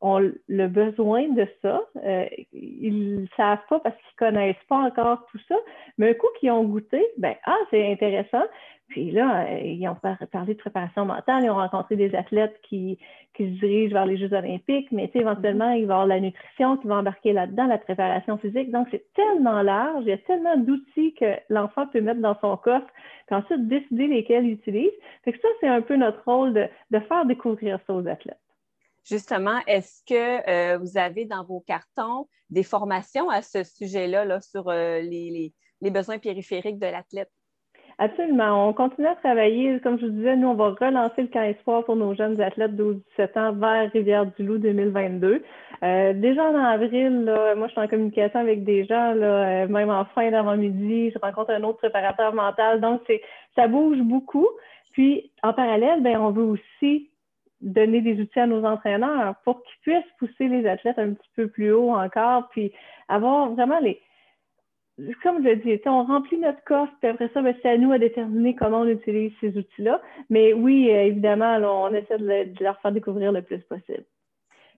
ont 0.00 0.18
le 0.18 0.68
besoin 0.68 1.28
de 1.28 1.46
ça. 1.62 1.80
Euh, 2.04 2.26
ils 2.52 3.20
ne 3.22 3.26
savent 3.36 3.64
pas 3.68 3.80
parce 3.80 3.96
qu'ils 3.96 4.26
ne 4.26 4.30
connaissent 4.30 4.64
pas 4.68 4.76
encore 4.76 5.26
tout 5.30 5.40
ça, 5.48 5.56
mais 5.98 6.10
un 6.10 6.14
coup 6.14 6.28
qu'ils 6.38 6.50
ont 6.50 6.64
goûté, 6.64 7.04
ben 7.18 7.34
ah, 7.44 7.58
c'est 7.70 7.90
intéressant. 7.90 8.44
Puis 8.88 9.10
là, 9.10 9.46
euh, 9.46 9.58
ils 9.58 9.88
ont 9.88 9.96
parlé 10.30 10.54
de 10.54 10.58
préparation 10.58 11.04
mentale, 11.04 11.44
ils 11.44 11.50
ont 11.50 11.56
rencontré 11.56 11.96
des 11.96 12.14
athlètes 12.14 12.56
qui, 12.62 12.98
qui 13.34 13.44
se 13.44 13.60
dirigent 13.60 13.92
vers 13.92 14.06
les 14.06 14.16
Jeux 14.16 14.32
olympiques, 14.32 14.92
mais 14.92 15.10
éventuellement, 15.12 15.72
il 15.72 15.86
va 15.86 15.94
y 15.94 15.96
avoir 15.96 16.06
la 16.06 16.20
nutrition 16.20 16.76
qui 16.76 16.86
va 16.86 16.96
embarquer 16.96 17.32
là-dedans, 17.32 17.66
la 17.66 17.78
préparation 17.78 18.38
physique. 18.38 18.70
Donc, 18.70 18.86
c'est 18.92 19.04
tellement 19.14 19.62
large, 19.62 20.04
il 20.04 20.10
y 20.10 20.12
a 20.12 20.18
tellement 20.18 20.56
d'outils 20.56 21.14
que 21.14 21.34
l'enfant 21.48 21.88
peut 21.88 22.00
mettre 22.00 22.20
dans 22.20 22.38
son 22.40 22.56
coffre, 22.56 22.86
puis 23.26 23.34
ensuite 23.34 23.66
décider 23.66 24.06
lesquels 24.06 24.44
il 24.44 24.52
utilise. 24.52 24.92
Fait 25.24 25.32
que 25.32 25.40
ça, 25.40 25.48
c'est 25.60 25.68
un 25.68 25.82
peu 25.82 25.96
notre 25.96 26.22
rôle 26.24 26.52
de, 26.54 26.68
de 26.92 27.00
faire 27.00 27.26
découvrir 27.26 27.80
ça 27.86 27.92
aux 27.92 28.06
athlètes. 28.06 28.38
Justement, 29.08 29.58
est-ce 29.68 30.02
que 30.04 30.50
euh, 30.50 30.78
vous 30.78 30.98
avez 30.98 31.26
dans 31.26 31.44
vos 31.44 31.60
cartons 31.60 32.26
des 32.50 32.64
formations 32.64 33.30
à 33.30 33.40
ce 33.40 33.62
sujet-là 33.62 34.24
là, 34.24 34.40
sur 34.40 34.68
euh, 34.68 35.00
les, 35.00 35.52
besoins 35.80 36.18
périphériques 36.18 36.80
de 36.80 36.86
l'athlète? 36.86 37.30
Absolument. 37.98 38.68
On 38.68 38.72
continue 38.72 39.06
à 39.06 39.14
travailler. 39.14 39.78
Comme 39.80 39.98
je 40.00 40.06
vous 40.06 40.12
disais, 40.12 40.36
nous, 40.36 40.48
on 40.48 40.54
va 40.54 40.70
relancer 40.70 41.22
le 41.22 41.28
camp 41.28 41.42
espoir 41.42 41.84
pour 41.84 41.94
nos 41.94 42.14
jeunes 42.14 42.40
athlètes 42.40 42.74
de 42.74 43.00
12-17 43.18 43.38
ans 43.38 43.52
vers 43.52 43.90
Rivière-du-Loup 43.92 44.58
2022. 44.58 45.42
Euh, 45.82 46.12
déjà 46.12 46.44
en 46.44 46.54
avril, 46.56 47.32
moi, 47.56 47.68
je 47.68 47.72
suis 47.72 47.80
en 47.80 47.88
communication 47.88 48.40
avec 48.40 48.64
des 48.64 48.84
gens, 48.86 49.14
même 49.14 49.88
en 49.88 50.04
fin 50.16 50.30
d'avant-midi, 50.30 51.12
je 51.12 51.18
rencontre 51.20 51.52
un 51.52 51.62
autre 51.62 51.78
préparateur 51.78 52.34
mental. 52.34 52.80
Donc, 52.80 53.00
ça 53.54 53.68
bouge 53.68 54.00
beaucoup. 54.00 54.48
Puis, 54.92 55.30
en 55.42 55.52
parallèle, 55.52 56.02
ben, 56.02 56.18
on 56.18 56.32
veut 56.32 56.44
aussi 56.44 57.08
donner 57.60 58.00
des 58.00 58.20
outils 58.20 58.40
à 58.40 58.46
nos 58.46 58.64
entraîneurs 58.64 59.34
pour 59.44 59.62
qu'ils 59.62 59.80
puissent 59.82 60.12
pousser 60.18 60.48
les 60.48 60.66
athlètes 60.66 60.98
un 60.98 61.12
petit 61.12 61.30
peu 61.34 61.48
plus 61.48 61.72
haut 61.72 61.90
encore, 61.90 62.48
puis 62.50 62.72
avoir 63.08 63.52
vraiment 63.52 63.78
les. 63.80 64.00
Comme 65.22 65.42
je 65.42 65.50
le 65.50 65.56
dis, 65.56 65.78
on 65.84 66.04
remplit 66.04 66.38
notre 66.38 66.64
coffre, 66.64 66.92
puis 67.00 67.10
après 67.10 67.30
ça, 67.34 67.42
ben, 67.42 67.54
c'est 67.60 67.68
à 67.68 67.76
nous 67.76 67.92
à 67.92 67.98
déterminer 67.98 68.54
comment 68.54 68.80
on 68.80 68.88
utilise 68.88 69.30
ces 69.40 69.56
outils-là. 69.56 70.00
Mais 70.30 70.54
oui, 70.54 70.90
euh, 70.90 71.04
évidemment, 71.04 71.56
on 71.56 71.92
essaie 71.92 72.16
de, 72.16 72.62
leur 72.64 72.80
faire 72.80 72.92
découvrir 72.92 73.30
le 73.30 73.42
plus 73.42 73.58
possible. 73.64 74.06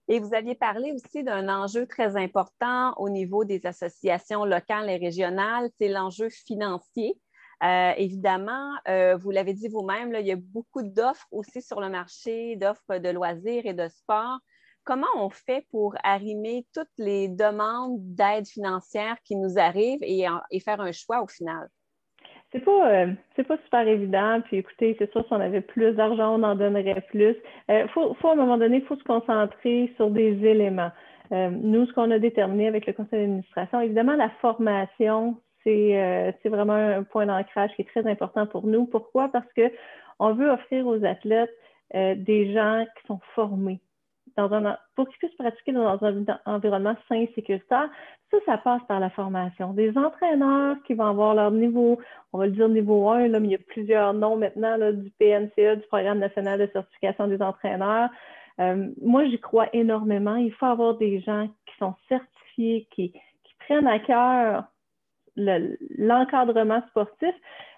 Et 0.09 0.19
vous 0.19 0.33
aviez 0.33 0.55
parlé 0.55 0.91
aussi 0.91 1.23
d'un 1.23 1.47
enjeu 1.47 1.85
très 1.85 2.17
important 2.17 2.93
au 2.97 3.09
niveau 3.09 3.45
des 3.45 3.65
associations 3.65 4.43
locales 4.43 4.89
et 4.89 4.97
régionales, 4.97 5.69
c'est 5.79 5.87
l'enjeu 5.87 6.27
financier. 6.29 7.15
Euh, 7.61 7.91
évidemment, 7.97 8.71
euh, 8.87 9.17
vous 9.17 9.31
l'avez 9.31 9.53
dit 9.53 9.67
vous-même, 9.67 10.15
il 10.17 10.25
y 10.25 10.31
a 10.31 10.37
beaucoup 10.37 10.81
d'offres 10.81 11.27
aussi 11.31 11.61
sur 11.61 11.81
le 11.81 11.89
marché, 11.89 12.55
d'offres 12.55 12.99
de 12.99 13.09
loisirs 13.09 13.65
et 13.65 13.73
de 13.73 13.87
sport. 13.89 14.39
Comment 14.85 15.07
on 15.17 15.29
fait 15.29 15.65
pour 15.69 15.95
arrimer 16.03 16.65
toutes 16.73 16.87
les 16.97 17.27
demandes 17.27 17.97
d'aide 17.99 18.47
financière 18.47 19.17
qui 19.25 19.35
nous 19.35 19.59
arrivent 19.59 19.99
et, 20.01 20.25
faire 20.61 20.79
un 20.79 20.93
choix 20.93 21.21
au 21.21 21.27
final? 21.27 21.67
C'est 22.51 22.63
pas, 22.63 22.89
euh, 22.91 23.13
pas 23.47 23.57
super 23.65 23.87
évident. 23.87 24.41
Puis 24.45 24.57
écoutez, 24.57 24.95
c'est 24.97 25.11
sûr, 25.11 25.21
si 25.27 25.33
on 25.33 25.41
avait 25.41 25.61
plus 25.61 25.93
d'argent, 25.93 26.39
on 26.39 26.43
en 26.43 26.55
donnerait 26.55 27.05
plus. 27.09 27.35
Il 27.67 27.87
faut, 27.93 28.15
faut, 28.15 28.29
à 28.29 28.31
un 28.31 28.35
moment 28.35 28.57
donné, 28.57 28.77
il 28.77 28.85
faut 28.85 28.95
se 28.95 29.03
concentrer 29.03 29.93
sur 29.97 30.09
des 30.09 30.31
éléments. 30.45 30.91
nous, 31.29 31.85
ce 31.85 31.93
qu'on 31.93 32.09
a 32.09 32.19
déterminé 32.19 32.67
avec 32.69 32.87
le 32.87 32.93
conseil 32.93 33.19
d'administration, 33.19 33.81
évidemment, 33.81 34.15
la 34.15 34.31
formation, 34.41 35.37
euh, 35.67 36.31
c'est 36.41 36.49
vraiment 36.49 36.73
un 36.73 37.03
point 37.03 37.25
d'ancrage 37.25 37.71
qui 37.75 37.81
est 37.81 37.89
très 37.89 38.07
important 38.07 38.47
pour 38.47 38.65
nous. 38.65 38.85
Pourquoi? 38.85 39.29
Parce 39.29 39.47
qu'on 39.53 40.33
veut 40.33 40.49
offrir 40.49 40.87
aux 40.87 41.03
athlètes 41.03 41.53
euh, 41.95 42.15
des 42.15 42.53
gens 42.53 42.85
qui 42.97 43.07
sont 43.07 43.19
formés 43.35 43.79
dans 44.37 44.53
un, 44.53 44.77
pour 44.95 45.07
qu'ils 45.09 45.17
puissent 45.17 45.35
pratiquer 45.35 45.71
dans 45.73 46.03
un 46.03 46.25
environnement 46.45 46.95
sain 47.07 47.15
et 47.15 47.31
sécuritaire. 47.35 47.89
Ça, 48.31 48.37
ça 48.45 48.57
passe 48.57 48.81
par 48.87 48.99
la 48.99 49.09
formation. 49.09 49.73
Des 49.73 49.97
entraîneurs 49.97 50.77
qui 50.85 50.93
vont 50.93 51.05
avoir 51.05 51.33
leur 51.33 51.51
niveau, 51.51 51.99
on 52.31 52.37
va 52.37 52.45
le 52.45 52.51
dire 52.51 52.69
niveau 52.69 53.09
1, 53.09 53.27
là, 53.27 53.39
mais 53.39 53.47
il 53.47 53.51
y 53.51 53.55
a 53.55 53.59
plusieurs 53.67 54.13
noms 54.13 54.37
maintenant 54.37 54.77
du 54.91 55.09
PNCA, 55.19 55.75
du 55.75 55.87
Programme 55.87 56.19
national 56.19 56.59
de 56.59 56.69
certification 56.71 57.27
des 57.27 57.41
entraîneurs. 57.41 58.09
Euh, 58.59 58.89
moi, 59.01 59.25
j'y 59.25 59.39
crois 59.39 59.67
énormément. 59.73 60.35
Il 60.35 60.53
faut 60.53 60.67
avoir 60.67 60.95
des 60.97 61.21
gens 61.21 61.47
qui 61.65 61.77
sont 61.79 61.95
certifiés, 62.07 62.87
qui, 62.91 63.11
qui 63.11 63.55
prennent 63.59 63.87
à 63.87 63.99
cœur 63.99 64.65
l'encadrement 65.97 66.81
sportif. 66.89 67.33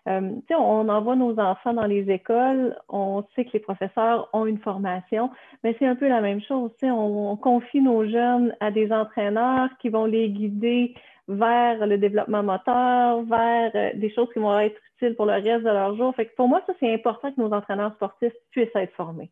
Euh, 0.08 0.32
on 0.50 0.90
envoie 0.90 1.16
nos 1.16 1.40
enfants 1.40 1.74
dans 1.74 1.86
les 1.86 2.10
écoles, 2.10 2.76
on 2.90 3.24
sait 3.36 3.46
que 3.46 3.52
les 3.54 3.60
professeurs 3.60 4.30
ont 4.34 4.48
une 4.48 4.58
formation, 4.58 5.30
mais 5.64 5.76
c'est 5.78 5.86
un 5.86 5.96
peu 5.96 6.08
la 6.08 6.22
même 6.22 6.42
chose. 6.42 6.72
On, 6.82 7.38
confie 7.38 7.82
nos 7.82 8.08
jeunes 8.10 8.56
à 8.60 8.72
des 8.72 8.92
entraîneurs 8.92 9.70
qui 9.80 9.90
vont 9.90 10.06
les 10.06 10.30
guider 10.30 10.96
vers 11.28 11.86
le 11.86 11.98
développement 11.98 12.42
moteur, 12.42 13.22
vers 13.24 13.72
euh, 13.76 13.92
des 13.94 14.12
choses 14.14 14.28
qui 14.34 14.40
vont 14.40 14.58
être 14.60 14.80
utiles 14.96 15.16
pour 15.16 15.28
le 15.28 15.34
reste 15.34 15.64
de 15.64 15.70
leur 15.70 15.96
jour. 15.96 16.16
Fait 16.16 16.26
pour 16.36 16.48
moi, 16.48 16.62
ça, 16.66 16.74
c'est 16.80 16.92
important 16.92 17.32
que 17.32 17.40
nos 17.40 17.54
entraîneurs 17.54 17.94
sportifs 17.94 18.34
puissent 18.50 18.76
être 18.76 18.94
formés. 18.96 19.30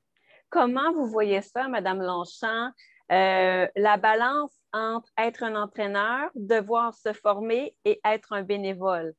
Comment 0.50 0.92
vous 0.94 1.08
voyez 1.08 1.42
ça, 1.42 1.68
Madame 1.68 2.02
Longchamp? 2.02 2.72
Euh, 3.12 3.68
la 3.76 3.98
balance 3.98 4.59
entre 4.74 5.10
être 5.18 5.44
un 5.44 5.56
entraîneur, 5.56 6.30
devoir 6.36 6.94
se 6.94 7.14
former 7.14 7.76
et 7.86 8.00
être 8.06 8.34
un 8.34 8.44
bénévole. 8.44 9.14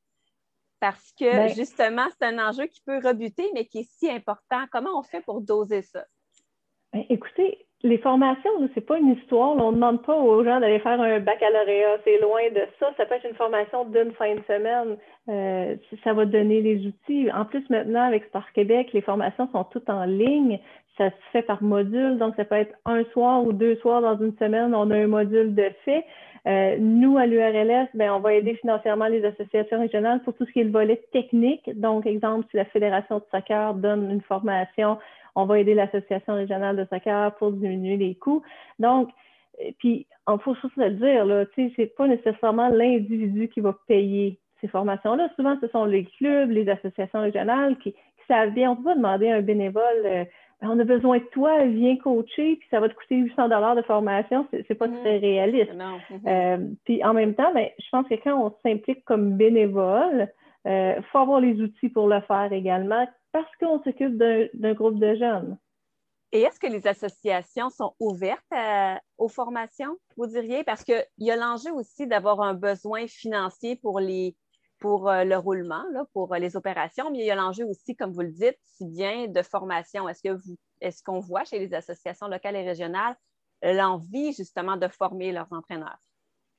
Parce 0.79 1.11
que 1.13 1.31
ben 1.31 1.49
justement, 1.49 2.07
c'est 2.09 2.25
un 2.25 2.39
enjeu 2.39 2.65
qui 2.65 2.81
peut 2.81 2.99
rebuter, 3.03 3.49
mais 3.53 3.65
qui 3.65 3.79
est 3.79 3.89
si 3.91 4.09
important. 4.09 4.65
Comment 4.71 4.97
on 4.97 5.03
fait 5.03 5.21
pour 5.21 5.41
doser 5.41 5.83
ça? 5.83 6.05
Ben, 6.91 7.05
écoutez, 7.09 7.65
les 7.83 7.97
formations, 7.97 8.49
ce 8.59 8.75
n'est 8.75 8.85
pas 8.85 8.97
une 8.97 9.11
histoire. 9.11 9.55
on 9.57 9.71
ne 9.71 9.75
demande 9.75 10.03
pas 10.03 10.15
aux 10.15 10.43
gens 10.43 10.59
d'aller 10.59 10.79
faire 10.79 10.99
un 10.99 11.19
baccalauréat. 11.19 11.97
C'est 12.03 12.19
loin 12.19 12.49
de 12.51 12.61
ça. 12.79 12.91
Ça 12.97 13.05
peut 13.05 13.15
être 13.15 13.27
une 13.27 13.35
formation 13.35 13.85
d'une 13.85 14.11
fin 14.13 14.35
de 14.35 14.41
semaine. 14.47 14.97
Euh, 15.29 15.75
ça 16.03 16.13
va 16.13 16.25
donner 16.25 16.61
les 16.61 16.85
outils. 16.85 17.31
En 17.31 17.45
plus, 17.45 17.67
maintenant, 17.69 18.03
avec 18.03 18.25
Sport 18.25 18.51
Québec, 18.53 18.89
les 18.93 19.01
formations 19.01 19.49
sont 19.51 19.63
toutes 19.65 19.89
en 19.89 20.05
ligne. 20.05 20.59
Ça 20.97 21.09
se 21.09 21.15
fait 21.31 21.41
par 21.41 21.63
module. 21.63 22.17
Donc, 22.17 22.35
ça 22.35 22.45
peut 22.45 22.55
être 22.55 22.75
un 22.85 23.03
soir 23.13 23.43
ou 23.43 23.53
deux 23.53 23.75
soirs 23.77 24.01
dans 24.01 24.17
une 24.17 24.35
semaine. 24.37 24.75
On 24.75 24.91
a 24.91 24.97
un 24.97 25.07
module 25.07 25.55
de 25.55 25.71
fait. 25.85 26.05
Euh, 26.47 26.77
nous, 26.79 27.17
à 27.17 27.27
l'URLS, 27.27 27.87
ben, 27.93 28.11
on 28.11 28.19
va 28.19 28.33
aider 28.33 28.55
financièrement 28.55 29.07
les 29.07 29.23
associations 29.23 29.79
régionales 29.79 30.21
pour 30.23 30.33
tout 30.33 30.45
ce 30.45 30.51
qui 30.51 30.61
est 30.61 30.65
le 30.65 30.71
volet 30.71 31.01
technique. 31.11 31.69
Donc, 31.79 32.05
exemple, 32.05 32.47
si 32.49 32.57
la 32.57 32.65
Fédération 32.65 33.19
de 33.19 33.23
soccer 33.31 33.75
donne 33.75 34.09
une 34.09 34.21
formation, 34.21 34.97
on 35.35 35.45
va 35.45 35.59
aider 35.59 35.75
l'Association 35.75 36.33
régionale 36.33 36.77
de 36.77 36.85
soccer 36.85 37.35
pour 37.35 37.51
diminuer 37.51 37.97
les 37.97 38.15
coûts. 38.15 38.41
Donc, 38.79 39.09
euh, 39.61 39.71
puis, 39.77 40.07
en 40.25 40.39
faut 40.39 40.55
juste 40.55 40.75
le 40.77 40.91
dire, 40.91 41.25
là, 41.25 41.45
c'est 41.55 41.95
pas 41.95 42.07
nécessairement 42.07 42.69
l'individu 42.69 43.47
qui 43.49 43.61
va 43.61 43.75
payer 43.87 44.39
ces 44.61 44.67
formations-là. 44.67 45.29
Souvent, 45.35 45.57
ce 45.61 45.67
sont 45.67 45.85
les 45.85 46.05
clubs, 46.05 46.49
les 46.49 46.69
associations 46.69 47.21
régionales 47.21 47.77
qui, 47.79 47.95
savent 48.27 48.51
bien. 48.51 48.71
On 48.71 48.75
peut 48.77 48.83
pas 48.83 48.95
demander 48.95 49.29
à 49.29 49.37
un 49.37 49.41
bénévole 49.41 50.05
euh, 50.05 50.23
on 50.61 50.79
a 50.79 50.83
besoin 50.83 51.17
de 51.17 51.23
toi, 51.31 51.65
viens 51.65 51.97
coacher, 51.97 52.55
puis 52.57 52.67
ça 52.69 52.79
va 52.79 52.87
te 52.87 52.93
coûter 52.93 53.15
800 53.15 53.49
dollars 53.49 53.75
de 53.75 53.81
formation, 53.81 54.47
c'est 54.51 54.75
pas 54.75 54.87
mm-hmm. 54.87 55.01
très 55.01 55.17
réaliste. 55.17 55.71
Mm-hmm. 55.73 56.27
Euh, 56.27 56.67
puis 56.85 57.03
en 57.03 57.13
même 57.13 57.33
temps, 57.33 57.51
ben, 57.53 57.67
je 57.79 57.89
pense 57.91 58.07
que 58.07 58.15
quand 58.15 58.45
on 58.45 58.55
s'implique 58.63 59.03
comme 59.05 59.37
bénévole, 59.37 60.31
il 60.65 60.71
euh, 60.71 61.01
faut 61.11 61.19
avoir 61.19 61.39
les 61.39 61.59
outils 61.61 61.89
pour 61.89 62.07
le 62.07 62.21
faire 62.21 62.53
également 62.53 63.07
parce 63.31 63.49
qu'on 63.59 63.81
s'occupe 63.83 64.17
d'un 64.17 64.73
groupe 64.73 64.99
de 64.99 65.15
jeunes. 65.15 65.57
Et 66.33 66.41
est-ce 66.41 66.59
que 66.59 66.67
les 66.67 66.87
associations 66.87 67.69
sont 67.69 67.93
ouvertes 67.99 68.45
aux 69.17 69.27
formations, 69.27 69.97
vous 70.15 70.27
diriez? 70.27 70.63
Parce 70.63 70.83
qu'il 70.83 71.03
y 71.17 71.31
a 71.31 71.35
l'enjeu 71.35 71.71
aussi 71.73 72.07
d'avoir 72.07 72.41
un 72.41 72.53
besoin 72.53 73.07
financier 73.07 73.75
pour 73.75 73.99
les, 73.99 74.35
pour 74.81 75.09
euh, 75.09 75.23
le 75.23 75.37
roulement, 75.37 75.85
pour 76.11 76.33
euh, 76.33 76.39
les 76.39 76.57
opérations, 76.57 77.09
mais 77.11 77.19
il 77.19 77.25
y 77.25 77.31
a 77.31 77.35
l'enjeu 77.35 77.63
aussi, 77.65 77.95
comme 77.95 78.11
vous 78.11 78.21
le 78.21 78.31
dites, 78.31 78.57
si 78.65 78.85
bien 78.85 79.27
de 79.27 79.41
formation. 79.43 80.09
Est-ce 80.09 80.23
que 80.23 80.33
vous, 80.33 80.57
est-ce 80.81 81.01
qu'on 81.03 81.19
voit 81.19 81.45
chez 81.45 81.59
les 81.59 81.73
associations 81.73 82.27
locales 82.27 82.57
et 82.57 82.65
régionales 82.65 83.15
l'envie 83.63 84.33
justement 84.33 84.75
de 84.75 84.87
former 84.87 85.31
leurs 85.31 85.51
entraîneurs? 85.53 85.99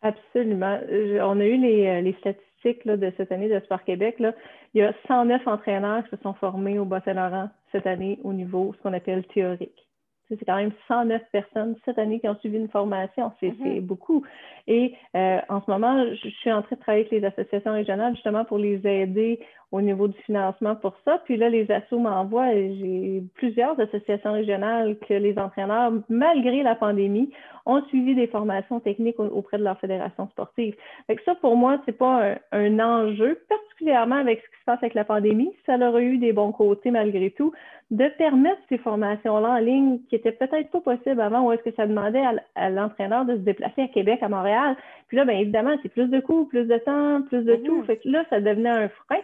Absolument. 0.02 0.78
On 0.88 1.40
a 1.40 1.44
eu 1.44 1.56
les, 1.56 1.86
euh, 1.86 2.12
statistiques 2.20 2.86
de 2.86 3.12
cette 3.16 3.32
année 3.32 3.48
de 3.48 3.58
Sport 3.64 3.82
Québec. 3.84 4.16
Il 4.20 4.78
y 4.78 4.82
a 4.82 4.94
109 5.08 5.46
entraîneurs 5.46 6.04
qui 6.04 6.16
se 6.16 6.22
sont 6.22 6.34
formés 6.34 6.78
au 6.78 6.84
Bas-Saint-Laurent 6.84 7.50
cette 7.72 7.86
année 7.86 8.20
au 8.22 8.32
niveau 8.32 8.72
ce 8.76 8.82
qu'on 8.82 8.92
appelle 8.92 9.26
théorique. 9.34 9.88
C'est 10.28 10.44
quand 10.44 10.56
même 10.56 10.72
109 10.88 11.22
personnes 11.30 11.76
cette 11.84 11.98
année 11.98 12.20
qui 12.20 12.28
ont 12.28 12.36
suivi 12.36 12.56
une 12.56 12.68
formation. 12.68 13.32
C'est 13.40 13.50
mm-hmm. 13.50 13.80
beaucoup. 13.80 14.24
Et 14.66 14.94
euh, 15.14 15.38
en 15.48 15.60
ce 15.60 15.70
moment, 15.70 16.06
je 16.14 16.28
suis 16.28 16.50
en 16.50 16.62
train 16.62 16.76
de 16.76 16.80
travailler 16.80 17.06
avec 17.06 17.20
les 17.20 17.26
associations 17.26 17.72
régionales 17.72 18.14
justement 18.14 18.44
pour 18.44 18.58
les 18.58 18.80
aider 18.86 19.40
au 19.72 19.80
niveau 19.80 20.06
du 20.06 20.18
financement 20.26 20.76
pour 20.76 20.94
ça. 21.04 21.20
Puis 21.24 21.36
là, 21.38 21.48
les 21.48 21.70
assos 21.70 21.98
m'envoient, 21.98 22.52
j'ai 22.52 23.22
plusieurs 23.34 23.78
associations 23.80 24.32
régionales 24.32 24.96
que 25.08 25.14
les 25.14 25.38
entraîneurs, 25.38 25.92
malgré 26.10 26.62
la 26.62 26.74
pandémie, 26.74 27.30
ont 27.64 27.82
suivi 27.86 28.14
des 28.14 28.26
formations 28.26 28.80
techniques 28.80 29.18
auprès 29.18 29.56
de 29.56 29.64
leur 29.64 29.78
fédération 29.78 30.28
sportive. 30.28 30.74
Fait 31.06 31.18
ça, 31.24 31.34
pour 31.36 31.56
moi, 31.56 31.80
c'est 31.86 31.96
pas 31.96 32.34
un, 32.52 32.80
enjeu, 32.80 33.40
particulièrement 33.48 34.16
avec 34.16 34.40
ce 34.40 34.44
qui 34.44 34.60
se 34.60 34.64
passe 34.66 34.78
avec 34.82 34.94
la 34.94 35.04
pandémie. 35.04 35.52
Ça 35.64 35.76
leur 35.78 35.96
a 35.96 36.02
eu 36.02 36.18
des 36.18 36.32
bons 36.32 36.52
côtés 36.52 36.90
malgré 36.90 37.30
tout, 37.30 37.52
de 37.90 38.08
permettre 38.18 38.60
ces 38.68 38.78
formations-là 38.78 39.50
en 39.50 39.58
ligne 39.58 40.00
qui 40.08 40.16
étaient 40.16 40.32
peut-être 40.32 40.70
pas 40.70 40.80
possibles 40.80 41.20
avant, 41.20 41.46
ou 41.46 41.52
est-ce 41.52 41.62
que 41.62 41.74
ça 41.76 41.86
demandait 41.86 42.22
à, 42.56 42.70
l'entraîneur 42.70 43.24
de 43.24 43.34
se 43.34 43.40
déplacer 43.40 43.82
à 43.82 43.88
Québec, 43.88 44.18
à 44.22 44.28
Montréal? 44.28 44.76
Puis 45.08 45.16
là, 45.16 45.24
bien 45.24 45.38
évidemment, 45.38 45.76
c'est 45.82 45.88
plus 45.88 46.08
de 46.08 46.20
coûts, 46.20 46.44
plus 46.46 46.66
de 46.66 46.78
temps, 46.78 47.22
plus 47.22 47.44
de 47.44 47.56
tout. 47.56 47.82
Fait 47.84 47.98
que 47.98 48.08
là, 48.08 48.24
ça 48.28 48.40
devenait 48.40 48.70
un 48.70 48.88
frein. 48.88 49.20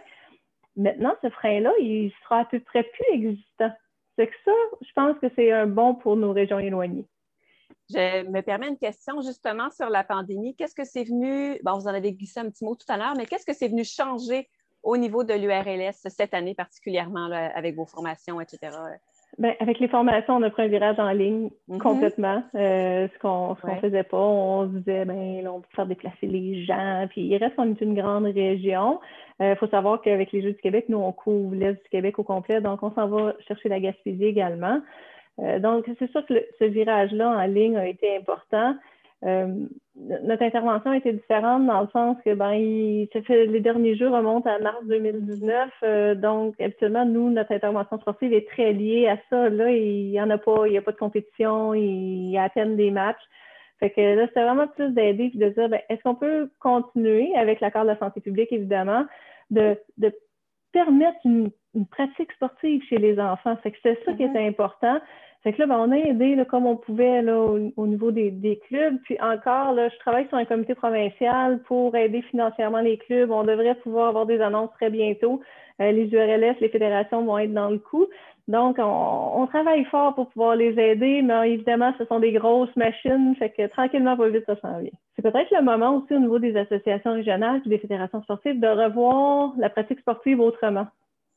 Maintenant, 0.79 1.13
ce 1.21 1.29
frein-là, 1.29 1.73
il 1.81 2.09
sera 2.23 2.39
à 2.39 2.45
peu 2.45 2.61
près 2.61 2.83
plus 2.83 3.05
existant. 3.11 3.69
C'est 4.17 4.27
que 4.27 4.35
ça, 4.45 4.51
je 4.81 4.91
pense 4.95 5.19
que 5.19 5.27
c'est 5.35 5.51
un 5.51 5.67
bon 5.67 5.93
pour 5.93 6.15
nos 6.15 6.31
régions 6.31 6.57
éloignées. 6.57 7.05
Je 7.89 8.25
me 8.29 8.41
permets 8.41 8.69
une 8.69 8.77
question 8.77 9.19
justement 9.21 9.69
sur 9.71 9.89
la 9.89 10.05
pandémie. 10.05 10.55
Qu'est-ce 10.55 10.75
que 10.75 10.85
c'est 10.85 11.03
venu, 11.03 11.59
bon, 11.63 11.73
vous 11.77 11.87
en 11.87 11.93
avez 11.93 12.13
glissé 12.13 12.39
un 12.39 12.49
petit 12.49 12.63
mot 12.63 12.75
tout 12.75 12.85
à 12.87 12.95
l'heure, 12.95 13.13
mais 13.17 13.25
qu'est-ce 13.25 13.45
que 13.45 13.53
c'est 13.53 13.67
venu 13.67 13.83
changer 13.83 14.47
au 14.81 14.95
niveau 14.95 15.25
de 15.25 15.33
l'URLS 15.33 15.95
cette 16.07 16.33
année 16.33 16.55
particulièrement 16.55 17.25
avec 17.29 17.75
vos 17.75 17.85
formations, 17.85 18.39
etc.? 18.39 18.69
Bien, 19.37 19.53
avec 19.59 19.79
les 19.79 19.87
formations, 19.87 20.35
on 20.35 20.41
a 20.41 20.49
pris 20.49 20.63
un 20.63 20.67
virage 20.67 20.99
en 20.99 21.11
ligne 21.11 21.49
mm-hmm. 21.69 21.77
complètement. 21.77 22.43
Euh, 22.55 23.07
ce 23.13 23.19
qu'on 23.19 23.55
ne 23.63 23.79
faisait 23.79 24.03
pas, 24.03 24.17
on 24.17 24.63
se 24.63 24.77
disait, 24.79 25.05
ben, 25.05 25.47
on 25.47 25.61
peut 25.61 25.67
faire 25.75 25.85
déplacer 25.85 26.27
les 26.27 26.65
gens. 26.65 27.05
Puis 27.09 27.21
il 27.21 27.37
reste, 27.37 27.53
on 27.57 27.69
est 27.69 27.81
une 27.81 27.95
grande 27.95 28.25
région. 28.25 28.99
Il 29.39 29.45
euh, 29.45 29.55
faut 29.55 29.67
savoir 29.67 30.01
qu'avec 30.01 30.31
les 30.31 30.41
Jeux 30.41 30.51
du 30.51 30.59
Québec, 30.59 30.85
nous, 30.89 30.97
on 30.97 31.11
couvre 31.11 31.55
l'Est 31.55 31.81
du 31.81 31.89
Québec 31.89 32.19
au 32.19 32.23
complet. 32.23 32.59
Donc, 32.59 32.83
on 32.83 32.91
s'en 32.91 33.07
va 33.07 33.33
chercher 33.47 33.69
la 33.69 33.79
Gaspésie 33.79 34.25
également. 34.25 34.81
Euh, 35.39 35.59
donc, 35.59 35.89
c'est 35.99 36.11
sûr 36.11 36.25
que 36.25 36.33
ce 36.57 36.65
virage-là 36.65 37.29
en 37.29 37.45
ligne 37.45 37.77
a 37.77 37.87
été 37.87 38.17
important. 38.17 38.75
Euh, 39.25 39.65
notre 39.95 40.43
intervention 40.43 40.91
a 40.91 40.97
été 40.97 41.11
différente 41.11 41.65
dans 41.65 41.81
le 41.81 41.87
sens 41.89 42.17
que 42.23 42.33
ben, 42.33 43.05
fait, 43.25 43.45
les 43.45 43.59
derniers 43.59 43.95
jeux 43.95 44.07
remontent 44.07 44.49
à 44.49 44.59
mars 44.59 44.79
2019. 44.85 45.69
Euh, 45.83 46.15
donc, 46.15 46.59
habituellement, 46.61 47.05
nous, 47.05 47.29
notre 47.29 47.51
intervention 47.51 47.99
sportive 47.99 48.33
est 48.33 48.47
très 48.47 48.71
liée 48.71 49.07
à 49.07 49.17
ça. 49.29 49.49
Là, 49.49 49.71
il 49.71 50.09
n'y 50.09 50.21
en 50.21 50.29
a 50.29 50.37
pas, 50.37 50.67
il 50.67 50.71
n'y 50.71 50.77
a 50.77 50.81
pas 50.81 50.93
de 50.93 50.97
compétition, 50.97 51.73
il 51.73 52.29
y 52.29 52.37
a 52.37 52.43
à 52.43 52.49
peine 52.49 52.77
des 52.77 52.91
matchs. 52.91 53.21
Fait 53.79 53.89
que 53.91 54.01
là, 54.01 54.27
c'est 54.33 54.43
vraiment 54.43 54.67
plus 54.67 54.89
d'aider 54.91 55.31
et 55.33 55.37
de 55.37 55.49
dire 55.49 55.69
ben, 55.69 55.81
est-ce 55.89 56.01
qu'on 56.03 56.15
peut 56.15 56.49
continuer 56.59 57.35
avec 57.35 57.59
l'accord 57.59 57.83
de 57.83 57.89
la 57.89 57.99
santé 57.99 58.21
publique, 58.21 58.51
évidemment, 58.51 59.05
de, 59.51 59.77
de 59.97 60.13
permettre 60.71 61.19
une, 61.25 61.51
pratique 61.91 62.31
sportive 62.33 62.81
chez 62.89 62.97
les 62.97 63.19
enfants? 63.19 63.55
Fait 63.57 63.71
que 63.71 63.77
c'est 63.83 63.99
ça 64.05 64.13
qui 64.13 64.23
est 64.23 64.27
mm-hmm. 64.27 64.49
important. 64.49 64.99
Fait 65.43 65.53
que 65.53 65.59
là, 65.59 65.67
ben, 65.67 65.77
on 65.79 65.91
a 65.91 65.97
aidé 65.97 66.37
comme 66.49 66.65
on 66.65 66.75
pouvait 66.75 67.21
là, 67.21 67.37
au, 67.37 67.87
niveau 67.87 68.11
des, 68.11 68.59
clubs. 68.67 68.97
Puis 69.03 69.17
encore, 69.21 69.73
là, 69.73 69.87
je 69.87 69.97
travaille 69.99 70.27
sur 70.27 70.37
un 70.37 70.45
comité 70.45 70.75
provincial 70.75 71.59
pour 71.63 71.95
aider 71.95 72.21
financièrement 72.23 72.81
les 72.81 72.97
clubs. 72.97 73.31
On 73.31 73.43
devrait 73.43 73.75
pouvoir 73.75 74.09
avoir 74.09 74.25
des 74.25 74.41
annonces 74.41 74.71
très 74.73 74.89
bientôt. 74.89 75.39
Euh, 75.81 75.91
les 75.91 76.11
URLS, 76.11 76.57
les 76.59 76.67
fédérations 76.67 77.23
vont 77.23 77.37
être 77.37 77.53
dans 77.53 77.69
le 77.69 77.79
coup. 77.79 78.05
Donc, 78.49 78.77
on, 78.79 79.45
travaille 79.45 79.85
fort 79.85 80.15
pour 80.15 80.27
pouvoir 80.29 80.55
les 80.55 80.77
aider, 80.79 81.21
mais 81.21 81.53
évidemment, 81.53 81.93
ce 81.99 82.05
sont 82.05 82.19
des 82.19 82.31
grosses 82.31 82.75
machines, 82.75 83.35
fait 83.37 83.51
que 83.51 83.67
tranquillement, 83.67 84.17
pas 84.17 84.27
vite, 84.27 84.43
ça 84.47 84.55
s'en 84.59 84.79
vient. 84.79 84.89
C'est 85.15 85.21
peut-être 85.21 85.51
le 85.51 85.63
moment 85.63 85.97
aussi 85.97 86.15
au 86.15 86.19
niveau 86.19 86.39
des 86.39 86.57
associations 86.57 87.13
régionales 87.13 87.61
et 87.63 87.69
des 87.69 87.77
fédérations 87.77 88.23
sportives 88.23 88.59
de 88.59 88.67
revoir 88.67 89.53
la 89.59 89.69
pratique 89.69 89.99
sportive 89.99 90.39
autrement. 90.39 90.87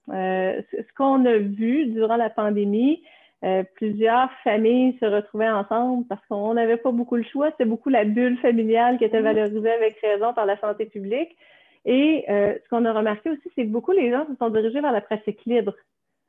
Euh, 0.08 0.62
ce 0.72 0.94
qu'on 0.96 1.26
a 1.26 1.36
vu 1.36 1.86
durant 1.86 2.16
la 2.16 2.30
pandémie, 2.30 3.02
euh, 3.44 3.64
plusieurs 3.74 4.30
familles 4.44 4.96
se 5.00 5.06
retrouvaient 5.06 5.50
ensemble 5.50 6.06
parce 6.06 6.24
qu'on 6.26 6.54
n'avait 6.54 6.76
pas 6.76 6.92
beaucoup 6.92 7.16
le 7.16 7.24
choix. 7.24 7.50
C'était 7.50 7.64
beaucoup 7.64 7.88
la 7.88 8.04
bulle 8.04 8.38
familiale 8.38 8.98
qui 8.98 9.04
était 9.04 9.20
mm-hmm. 9.20 9.22
valorisée 9.22 9.72
avec 9.72 9.98
raison 10.00 10.32
par 10.32 10.46
la 10.46 10.58
santé 10.60 10.86
publique. 10.86 11.36
Et 11.84 12.24
euh, 12.28 12.54
ce 12.62 12.68
qu'on 12.68 12.84
a 12.84 12.92
remarqué 12.92 13.30
aussi, 13.30 13.50
c'est 13.54 13.64
que 13.64 13.70
beaucoup 13.70 13.92
les 13.92 14.10
gens 14.10 14.26
se 14.26 14.36
sont 14.36 14.50
dirigés 14.50 14.80
vers 14.80 14.92
la 14.92 15.00
pratique 15.00 15.44
libre, 15.44 15.74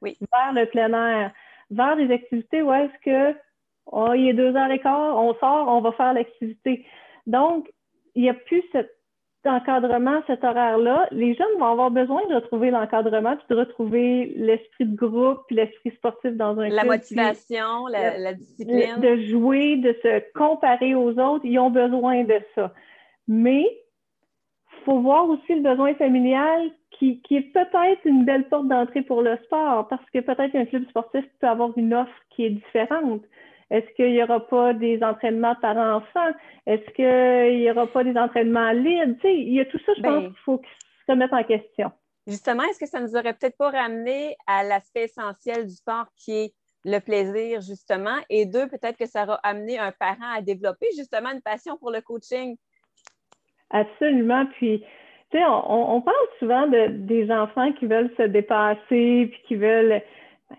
oui. 0.01 0.17
vers 0.31 0.53
le 0.53 0.65
plein 0.65 0.91
air, 0.93 1.31
vers 1.69 1.95
des 1.95 2.11
activités 2.11 2.63
où 2.63 2.73
est-ce 2.73 2.99
que 3.05 3.37
oh, 3.87 4.13
il 4.15 4.29
est 4.29 4.33
deux 4.33 4.55
heures 4.55 4.71
et 4.71 4.79
quart, 4.79 5.17
on 5.17 5.35
sort, 5.35 5.67
on 5.67 5.81
va 5.81 5.91
faire 5.91 6.13
l'activité. 6.13 6.85
Donc, 7.27 7.71
il 8.15 8.23
n'y 8.23 8.29
a 8.29 8.33
plus 8.33 8.63
cette 8.71 8.91
encadrement, 9.47 10.21
cet 10.27 10.43
horaire-là, 10.43 11.07
les 11.11 11.33
jeunes 11.35 11.59
vont 11.59 11.71
avoir 11.71 11.91
besoin 11.91 12.21
de 12.27 12.35
retrouver 12.35 12.71
l'encadrement, 12.71 13.35
puis 13.35 13.45
de 13.49 13.55
retrouver 13.55 14.33
l'esprit 14.35 14.85
de 14.85 14.95
groupe, 14.95 15.39
puis 15.47 15.55
l'esprit 15.55 15.91
sportif 15.91 16.31
dans 16.31 16.57
un 16.59 16.69
La 16.69 16.83
motivation, 16.83 17.87
la, 17.87 18.33
discipline. 18.33 18.99
De 18.99 19.17
jouer, 19.27 19.77
de 19.77 19.95
se 20.01 20.23
comparer 20.33 20.95
aux 20.95 21.17
autres, 21.19 21.45
ils 21.45 21.59
ont 21.59 21.71
besoin 21.71 22.23
de 22.23 22.39
ça. 22.55 22.73
Mais 23.27 23.63
il 23.63 24.85
faut 24.85 24.99
voir 24.99 25.29
aussi 25.29 25.55
le 25.55 25.61
besoin 25.61 25.93
familial 25.95 26.71
qui, 26.91 27.21
qui 27.21 27.37
est 27.37 27.53
peut-être 27.53 28.05
une 28.05 28.25
belle 28.25 28.47
porte 28.49 28.67
d'entrée 28.67 29.01
pour 29.01 29.21
le 29.21 29.37
sport, 29.45 29.87
parce 29.87 30.03
que 30.11 30.19
peut-être 30.19 30.51
qu'un 30.51 30.65
club 30.65 30.87
sportif 30.89 31.25
peut 31.39 31.47
avoir 31.47 31.77
une 31.77 31.93
offre 31.93 32.11
qui 32.29 32.45
est 32.45 32.49
différente. 32.49 33.23
Est-ce 33.73 33.91
qu'il 33.95 34.11
n'y 34.11 34.21
aura 34.21 34.39
pas 34.45 34.75
des 34.75 35.01
entraînements 35.01 35.55
par 35.55 35.75
enfant? 35.75 36.29
Est-ce 36.67 36.87
qu'il 36.91 37.59
n'y 37.59 37.71
aura 37.71 37.87
pas 37.87 38.03
des 38.03 38.15
entraînements 38.15 38.71
libres? 38.71 39.15
Tu 39.15 39.21
sais, 39.21 39.35
il 39.35 39.51
y 39.51 39.59
a 39.61 39.65
tout 39.65 39.79
ça, 39.83 39.93
je 39.97 40.01
pense 40.03 40.13
ben 40.13 40.27
qu'il 40.27 40.37
faut 40.45 40.61
se 41.07 41.11
remettre 41.11 41.33
en 41.33 41.43
question. 41.43 41.91
Justement, 42.27 42.61
est-ce 42.65 42.79
que 42.79 42.85
ça 42.85 42.99
ne 42.99 43.07
nous 43.07 43.15
aurait 43.15 43.33
peut-être 43.33 43.57
pas 43.57 43.71
ramené 43.71 44.35
à 44.45 44.63
l'aspect 44.63 45.05
essentiel 45.05 45.65
du 45.65 45.73
sport 45.73 46.05
qui 46.15 46.33
est 46.33 46.53
le 46.85 46.99
plaisir, 46.99 47.61
justement? 47.61 48.17
Et 48.29 48.45
deux, 48.45 48.67
peut-être 48.67 48.95
que 48.95 49.07
ça 49.07 49.23
aura 49.23 49.39
amené 49.41 49.79
un 49.79 49.91
parent 49.91 50.31
à 50.35 50.41
développer 50.43 50.85
justement 50.95 51.31
une 51.31 51.41
passion 51.41 51.75
pour 51.75 51.89
le 51.89 52.01
coaching? 52.01 52.55
Absolument. 53.71 54.45
Puis, 54.57 54.83
tu 55.31 55.39
sais, 55.39 55.43
on, 55.47 55.99
parle 56.01 56.27
souvent 56.37 56.67
de, 56.67 56.89
des 56.89 57.31
enfants 57.31 57.73
qui 57.73 57.87
veulent 57.87 58.13
se 58.17 58.23
dépasser, 58.23 59.29
puis 59.31 59.41
qui 59.47 59.55
veulent 59.55 60.03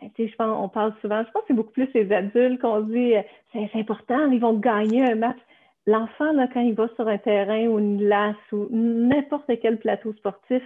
ben, 0.01 0.11
je 0.19 0.35
pense, 0.37 0.65
on 0.65 0.69
parle 0.69 0.95
souvent, 1.01 1.23
je 1.25 1.31
pense 1.31 1.43
que 1.43 1.49
c'est 1.49 1.55
beaucoup 1.55 1.73
plus 1.73 1.89
les 1.95 2.11
adultes 2.13 2.61
qu'on 2.61 2.81
dit 2.81 3.15
c'est 3.53 3.71
important, 3.75 4.31
ils 4.31 4.41
vont 4.41 4.55
gagner 4.55 5.05
un 5.05 5.15
match. 5.15 5.39
L'enfant, 5.87 6.33
quand 6.53 6.61
il 6.61 6.75
va 6.75 6.89
sur 6.97 7.07
un 7.09 7.19
terrain 7.19 7.67
ou 7.67 7.79
une 7.79 7.99
glace 7.99 8.37
ou 8.53 8.69
n'importe 8.71 9.51
quel 9.61 9.79
plateau 9.79 10.13
sportif, 10.15 10.63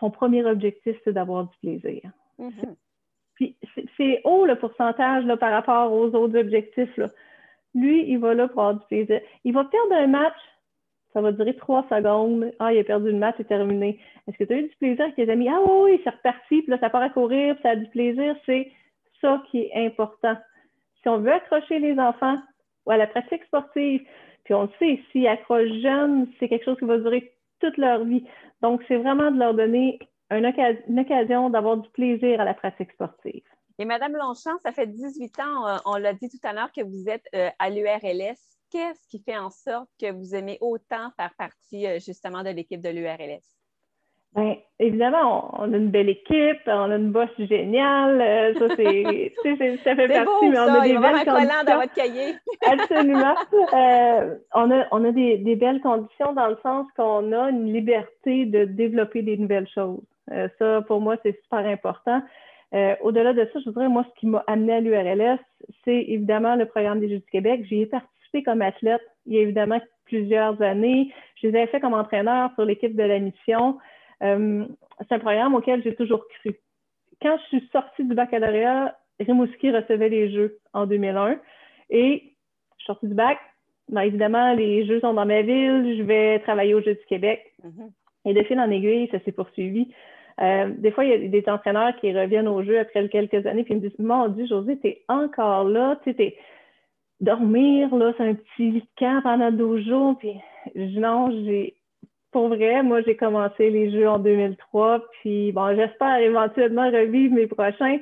son 0.00 0.10
premier 0.10 0.44
objectif, 0.44 0.96
c'est 1.04 1.12
d'avoir 1.12 1.44
du 1.44 1.56
plaisir. 1.58 2.10
Mm-hmm. 2.40 2.74
Puis 3.34 3.56
c'est 3.96 4.20
haut 4.24 4.46
le 4.46 4.56
pourcentage 4.56 5.24
là, 5.24 5.36
par 5.36 5.52
rapport 5.52 5.92
aux 5.92 6.06
autres 6.14 6.36
objectifs. 6.38 6.96
Là. 6.96 7.06
Lui, 7.74 8.04
il 8.10 8.18
va 8.18 8.34
là 8.34 8.48
pour 8.48 8.60
avoir 8.60 8.80
du 8.80 8.86
plaisir. 8.86 9.20
Il 9.44 9.54
va 9.54 9.64
perdre 9.64 9.92
un 9.94 10.08
match, 10.08 10.36
ça 11.12 11.20
va 11.20 11.32
durer 11.32 11.56
trois 11.56 11.84
secondes. 11.88 12.52
Ah, 12.58 12.72
il 12.72 12.78
a 12.78 12.84
perdu 12.84 13.10
le 13.10 13.18
match, 13.18 13.36
c'est 13.38 13.48
terminé. 13.48 13.98
Est-ce 14.26 14.36
que 14.36 14.44
tu 14.44 14.52
as 14.52 14.58
eu 14.58 14.68
du 14.68 14.76
plaisir 14.76 15.04
avec 15.04 15.16
tes 15.16 15.30
amis? 15.30 15.48
Ah 15.48 15.60
oui, 15.62 16.00
c'est 16.04 16.10
reparti, 16.10 16.62
puis 16.62 16.66
là, 16.68 16.78
ça 16.78 16.90
part 16.90 17.02
à 17.02 17.10
courir, 17.10 17.54
puis 17.54 17.62
ça 17.62 17.70
a 17.70 17.76
du 17.76 17.88
plaisir. 17.88 18.36
C'est 18.46 18.70
ça 19.20 19.42
qui 19.50 19.62
est 19.62 19.86
important. 19.86 20.36
Si 21.02 21.08
on 21.08 21.18
veut 21.18 21.32
accrocher 21.32 21.78
les 21.78 21.98
enfants 21.98 22.38
à 22.88 22.96
la 22.96 23.06
pratique 23.06 23.44
sportive, 23.44 24.02
puis 24.44 24.54
on 24.54 24.62
le 24.62 24.70
sait, 24.78 25.00
s'ils 25.12 25.26
accrochent 25.26 25.82
jeunes, 25.82 26.26
c'est 26.38 26.48
quelque 26.48 26.64
chose 26.64 26.78
qui 26.78 26.86
va 26.86 26.98
durer 26.98 27.32
toute 27.60 27.76
leur 27.76 28.04
vie. 28.04 28.24
Donc, 28.62 28.82
c'est 28.88 28.96
vraiment 28.96 29.30
de 29.30 29.38
leur 29.38 29.54
donner 29.54 29.98
une, 30.30 30.46
occasion 30.46 31.50
d'avoir 31.50 31.76
du 31.76 31.88
plaisir 31.90 32.40
à 32.40 32.44
la 32.44 32.54
pratique 32.54 32.92
sportive. 32.92 33.42
Et 33.78 33.84
Madame 33.84 34.12
Longchamp, 34.12 34.58
ça 34.62 34.72
fait 34.72 34.86
18 34.86 35.38
ans, 35.40 35.66
euh, 35.66 35.76
on 35.86 35.96
l'a 35.96 36.12
dit 36.12 36.28
tout 36.28 36.46
à 36.46 36.52
l'heure, 36.52 36.72
que 36.72 36.82
vous 36.82 37.08
êtes 37.08 37.26
euh, 37.34 37.48
à 37.58 37.70
l'URLS. 37.70 38.57
Qu'est-ce 38.70 39.06
qui 39.08 39.22
fait 39.22 39.36
en 39.36 39.50
sorte 39.50 39.88
que 40.00 40.12
vous 40.12 40.34
aimez 40.34 40.58
autant 40.60 41.10
faire 41.16 41.32
partie 41.38 41.86
euh, 41.86 41.98
justement 41.98 42.42
de 42.42 42.50
l'équipe 42.50 42.80
de 42.80 42.90
l'URLS? 42.90 43.42
Bien, 44.34 44.56
évidemment, 44.78 45.58
on, 45.58 45.72
a 45.72 45.76
une 45.76 45.90
belle 45.90 46.10
équipe, 46.10 46.60
on 46.66 46.90
a 46.90 46.96
une 46.96 47.12
bosse 47.12 47.30
géniale. 47.38 48.54
ça, 48.58 48.68
c'est, 48.76 49.32
ça 49.82 49.96
fait 49.96 50.08
partie, 50.08 50.48
mais 50.48 50.58
on 50.58 50.74
a 50.74 50.80
des 50.86 50.98
belles 50.98 51.24
conditions. 51.24 51.64
dans 51.66 51.80
votre 51.80 51.94
cahier. 51.94 52.34
Absolument. 52.66 53.34
on 54.54 54.70
a, 54.70 54.86
on 54.92 55.04
a 55.04 55.12
des, 55.12 55.38
des, 55.38 55.56
belles 55.56 55.80
conditions 55.80 56.34
dans 56.34 56.48
le 56.48 56.58
sens 56.62 56.86
qu'on 56.94 57.32
a 57.32 57.48
une 57.48 57.72
liberté 57.72 58.44
de 58.44 58.66
développer 58.66 59.22
des 59.22 59.38
nouvelles 59.38 59.68
choses. 59.68 60.02
ça, 60.58 60.82
pour 60.82 61.00
moi, 61.00 61.16
c'est 61.22 61.40
super 61.42 61.66
important. 61.66 62.22
Euh, 62.74 62.94
au-delà 63.00 63.32
de 63.32 63.48
ça, 63.52 63.60
je 63.60 63.64
voudrais, 63.64 63.88
moi, 63.88 64.04
ce 64.08 64.20
qui 64.20 64.26
m'a 64.26 64.44
amené 64.46 64.74
à 64.74 64.80
l'URLS, 64.80 65.38
c'est 65.84 66.04
évidemment 66.08 66.54
le 66.54 66.66
programme 66.66 67.00
des 67.00 67.08
Jeux 67.08 67.18
du 67.18 67.30
Québec. 67.30 67.64
J'y 67.64 67.82
ai 67.82 67.86
participé 67.86 68.17
comme 68.44 68.62
athlète 68.62 69.02
il 69.26 69.34
y 69.34 69.38
a 69.38 69.42
évidemment 69.42 69.80
plusieurs 70.04 70.60
années. 70.62 71.12
Je 71.36 71.48
les 71.48 71.58
ai 71.58 71.66
fait 71.66 71.80
comme 71.80 71.94
entraîneur 71.94 72.50
sur 72.54 72.64
l'équipe 72.64 72.96
de 72.96 73.02
la 73.02 73.18
mission. 73.18 73.78
Euh, 74.22 74.64
c'est 75.00 75.14
un 75.14 75.18
programme 75.18 75.54
auquel 75.54 75.82
j'ai 75.82 75.94
toujours 75.94 76.26
cru. 76.28 76.56
Quand 77.20 77.36
je 77.38 77.58
suis 77.58 77.68
sortie 77.70 78.04
du 78.04 78.14
baccalauréat, 78.14 78.96
Rimouski 79.20 79.70
recevait 79.70 80.08
les 80.08 80.30
Jeux 80.32 80.58
en 80.72 80.86
2001 80.86 81.38
et 81.90 82.32
je 82.76 82.78
suis 82.78 82.86
sortie 82.86 83.08
du 83.08 83.14
bac. 83.14 83.38
Ben, 83.90 84.02
évidemment, 84.02 84.54
les 84.54 84.86
Jeux 84.86 85.00
sont 85.00 85.14
dans 85.14 85.26
ma 85.26 85.42
ville, 85.42 85.96
je 85.98 86.02
vais 86.02 86.38
travailler 86.40 86.74
aux 86.74 86.82
Jeux 86.82 86.94
du 86.94 87.04
Québec. 87.06 87.52
Mm-hmm. 87.64 87.90
Et 88.26 88.34
de 88.34 88.42
fil 88.44 88.60
en 88.60 88.70
aiguille, 88.70 89.08
ça 89.10 89.18
s'est 89.20 89.32
poursuivi. 89.32 89.88
Euh, 90.40 90.70
des 90.78 90.90
fois, 90.90 91.04
il 91.04 91.10
y 91.10 91.14
a 91.14 91.28
des 91.28 91.44
entraîneurs 91.48 91.96
qui 91.96 92.12
reviennent 92.16 92.48
au 92.48 92.62
jeu 92.62 92.78
après 92.78 93.08
quelques 93.08 93.44
années 93.46 93.66
ils 93.68 93.76
me 93.76 93.80
disent 93.80 93.98
Mon 93.98 94.28
Dieu, 94.28 94.46
José, 94.46 94.78
t'es 94.78 95.02
encore 95.08 95.64
là, 95.64 95.98
tu 96.04 96.12
sais, 96.14 96.36
dormir, 97.20 97.94
là, 97.94 98.12
c'est 98.16 98.28
un 98.28 98.34
petit 98.34 98.82
camp 98.98 99.20
pendant 99.22 99.50
12 99.50 99.86
jours. 99.86 100.18
Puis 100.18 100.34
non, 100.76 101.30
j'ai 101.30 101.74
pour 102.30 102.48
vrai, 102.48 102.82
moi, 102.82 103.00
j'ai 103.02 103.16
commencé 103.16 103.70
les 103.70 103.90
jeux 103.90 104.08
en 104.08 104.18
2003, 104.18 105.02
puis 105.20 105.52
bon, 105.52 105.74
j'espère 105.74 106.18
éventuellement 106.18 106.90
revivre 106.90 107.34
mes 107.34 107.46
prochains. 107.46 107.98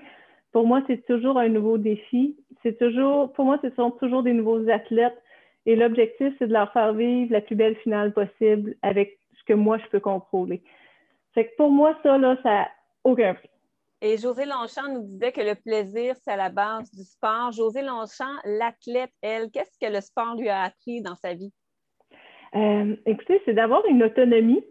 Pour 0.52 0.66
moi, 0.66 0.82
c'est 0.86 1.04
toujours 1.06 1.38
un 1.38 1.48
nouveau 1.48 1.78
défi. 1.78 2.36
C'est 2.62 2.78
toujours, 2.78 3.32
pour 3.34 3.44
moi, 3.44 3.58
ce 3.62 3.70
sont 3.70 3.92
toujours 3.92 4.22
des 4.22 4.32
nouveaux 4.32 4.68
athlètes. 4.68 5.16
Et 5.64 5.76
l'objectif, 5.76 6.32
c'est 6.38 6.48
de 6.48 6.52
leur 6.52 6.72
faire 6.72 6.92
vivre 6.92 7.32
la 7.32 7.40
plus 7.40 7.56
belle 7.56 7.76
finale 7.76 8.12
possible 8.12 8.74
avec 8.82 9.18
ce 9.38 9.44
que 9.44 9.52
moi, 9.52 9.78
je 9.78 9.86
peux 9.90 10.00
contrôler. 10.00 10.62
Fait 11.34 11.46
que 11.46 11.56
pour 11.56 11.70
moi, 11.70 11.96
ça, 12.02 12.18
là, 12.18 12.36
ça 12.42 12.50
n'a 12.50 12.68
aucun 13.04 13.34
prix. 13.34 13.50
Et 14.02 14.18
José 14.18 14.44
Longchamp 14.44 14.92
nous 14.92 15.02
disait 15.02 15.32
que 15.32 15.40
le 15.40 15.54
plaisir, 15.54 16.14
c'est 16.22 16.32
à 16.32 16.36
la 16.36 16.50
base 16.50 16.90
du 16.92 17.02
sport. 17.02 17.52
José 17.52 17.82
Longchamp, 17.82 18.34
l'athlète, 18.44 19.12
elle, 19.22 19.50
qu'est-ce 19.50 19.78
que 19.80 19.90
le 19.90 20.00
sport 20.00 20.36
lui 20.36 20.48
a 20.48 20.62
appris 20.64 21.00
dans 21.00 21.14
sa 21.14 21.34
vie? 21.34 21.52
Euh, 22.54 22.96
écoutez, 23.06 23.40
c'est 23.44 23.54
d'avoir 23.54 23.84
une 23.86 24.02
autonomie. 24.02 24.62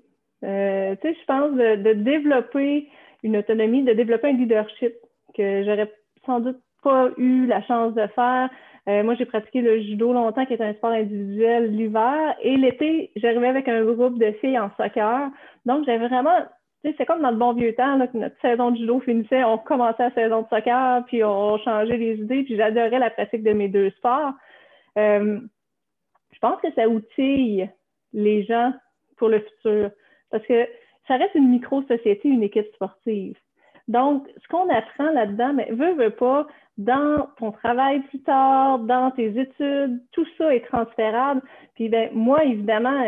Euh, 0.43 0.95
tu 1.01 1.07
sais, 1.07 1.17
je 1.19 1.25
pense 1.25 1.51
de, 1.53 1.93
développer 1.93 2.89
une 3.23 3.37
autonomie, 3.37 3.83
de 3.83 3.93
développer 3.93 4.27
un 4.27 4.33
leadership 4.33 4.93
que 5.35 5.63
j'aurais 5.63 5.91
sans 6.25 6.39
doute 6.39 6.59
pas 6.83 7.09
eu 7.17 7.47
la 7.47 7.63
chance 7.63 7.93
de 7.95 8.05
faire. 8.07 8.49
Euh, 8.87 9.03
moi, 9.03 9.15
j'ai 9.15 9.25
pratiqué 9.25 9.61
le 9.61 9.81
judo 9.81 10.13
longtemps, 10.13 10.45
qui 10.45 10.53
est 10.53 10.61
un 10.61 10.73
sport 10.73 10.91
individuel 10.91 11.75
l'hiver. 11.75 12.35
Et 12.41 12.55
l'été, 12.57 13.11
j'arrivais 13.15 13.47
avec 13.47 13.67
un 13.67 13.83
groupe 13.83 14.19
de 14.19 14.31
filles 14.33 14.59
en 14.59 14.69
soccer. 14.77 15.31
Donc, 15.65 15.85
j'avais 15.85 16.07
vraiment, 16.07 16.45
c'est 16.97 17.05
comme 17.05 17.21
dans 17.21 17.31
le 17.31 17.37
bon 17.37 17.53
vieux 17.53 17.73
temps, 17.73 17.99
que 18.07 18.17
notre 18.17 18.39
saison 18.41 18.71
de 18.71 18.77
judo 18.77 18.99
finissait, 18.99 19.43
on 19.43 19.57
commençait 19.57 20.03
la 20.03 20.13
saison 20.13 20.41
de 20.43 20.47
soccer, 20.47 21.03
puis 21.05 21.23
on 21.23 21.57
changeait 21.59 21.97
les 21.97 22.15
idées, 22.15 22.43
puis 22.43 22.57
j'adorais 22.57 22.99
la 22.99 23.09
pratique 23.09 23.43
de 23.43 23.53
mes 23.53 23.67
deux 23.67 23.89
sports. 23.91 24.33
Euh, 24.97 25.39
je 26.31 26.39
pense 26.39 26.59
que 26.61 26.71
ça 26.73 26.87
outille 26.87 27.69
les 28.13 28.43
gens 28.43 28.73
pour 29.17 29.29
le 29.29 29.39
futur. 29.39 29.91
Parce 30.31 30.45
que 30.45 30.67
ça 31.07 31.17
reste 31.17 31.35
une 31.35 31.49
micro-société, 31.49 32.27
une 32.27 32.43
équipe 32.43 32.67
sportive. 32.73 33.37
Donc, 33.87 34.27
ce 34.41 34.47
qu'on 34.47 34.69
apprend 34.69 35.11
là-dedans, 35.11 35.53
mais 35.53 35.69
veut, 35.71 35.93
veut 35.93 36.09
pas, 36.09 36.47
dans 36.77 37.29
ton 37.37 37.51
travail 37.51 38.01
plus 38.01 38.21
tard, 38.21 38.79
dans 38.79 39.11
tes 39.11 39.39
études, 39.39 40.01
tout 40.11 40.25
ça 40.37 40.53
est 40.53 40.65
transférable. 40.65 41.41
Puis 41.75 41.89
ben, 41.89 42.09
moi, 42.13 42.43
évidemment, 42.43 43.05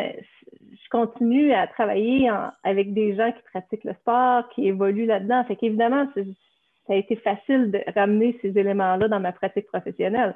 je 0.87 0.97
continue 0.97 1.53
à 1.53 1.67
travailler 1.67 2.29
avec 2.63 2.93
des 2.93 3.15
gens 3.15 3.31
qui 3.31 3.41
pratiquent 3.51 3.83
le 3.83 3.93
sport, 3.93 4.47
qui 4.49 4.67
évoluent 4.67 5.05
là-dedans. 5.05 5.43
Fait 5.45 5.55
qu'évidemment, 5.55 6.07
ça 6.15 6.93
a 6.93 6.95
été 6.95 7.17
facile 7.17 7.71
de 7.71 7.81
ramener 7.93 8.37
ces 8.41 8.57
éléments-là 8.57 9.07
dans 9.07 9.19
ma 9.19 9.33
pratique 9.33 9.67
professionnelle. 9.67 10.33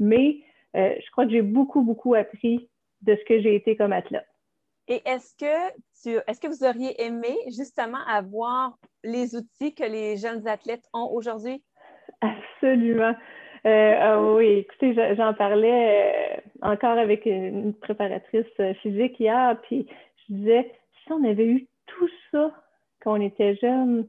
Mais 0.00 0.40
euh, 0.76 0.94
je 1.02 1.10
crois 1.10 1.24
que 1.24 1.30
j'ai 1.30 1.42
beaucoup, 1.42 1.82
beaucoup 1.82 2.14
appris 2.14 2.68
de 3.02 3.16
ce 3.16 3.24
que 3.24 3.40
j'ai 3.40 3.54
été 3.54 3.76
comme 3.76 3.92
athlète. 3.92 4.26
Et 4.88 5.00
est-ce 5.06 5.34
que 5.36 5.72
tu, 6.02 6.18
est-ce 6.26 6.40
que 6.40 6.48
vous 6.48 6.64
auriez 6.64 7.02
aimé 7.02 7.34
justement 7.46 8.04
avoir 8.06 8.76
les 9.02 9.34
outils 9.34 9.74
que 9.74 9.84
les 9.84 10.18
jeunes 10.18 10.46
athlètes 10.46 10.84
ont 10.92 11.08
aujourd'hui? 11.12 11.62
Absolument. 12.20 13.14
Euh, 13.66 13.94
ah 13.98 14.22
oui, 14.22 14.66
écoutez, 14.68 14.94
j'en 15.16 15.32
parlais 15.32 16.36
euh, 16.36 16.40
encore 16.64 16.98
avec 16.98 17.26
une 17.26 17.74
préparatrice 17.74 18.46
euh, 18.58 18.74
physique 18.74 19.20
hier, 19.20 19.56
puis 19.62 19.86
je 20.16 20.34
disais, 20.34 20.72
si 21.04 21.12
on 21.12 21.22
avait 21.22 21.46
eu 21.46 21.68
tout 21.86 22.08
ça 22.32 22.50
quand 23.00 23.12
on 23.18 23.20
était 23.20 23.54
jeune, 23.56 24.08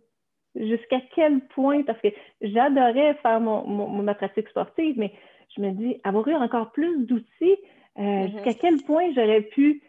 jusqu'à 0.55 1.01
quel 1.13 1.41
point, 1.41 1.83
parce 1.83 1.99
que 1.99 2.07
j'adorais 2.41 3.13
faire 3.15 3.41
mon, 3.41 3.87
ma 4.01 4.15
pratique 4.15 4.47
sportive, 4.47 4.95
mais 4.97 5.11
je 5.55 5.61
me 5.61 5.71
dis, 5.71 5.99
avoir 6.05 6.27
eu 6.29 6.35
encore 6.35 6.71
plus 6.71 7.05
d'outils, 7.05 7.57
mm-hmm. 7.97 8.31
jusqu'à 8.31 8.53
quel 8.53 8.81
point 8.83 9.11
j'aurais 9.13 9.41
pu 9.41 9.83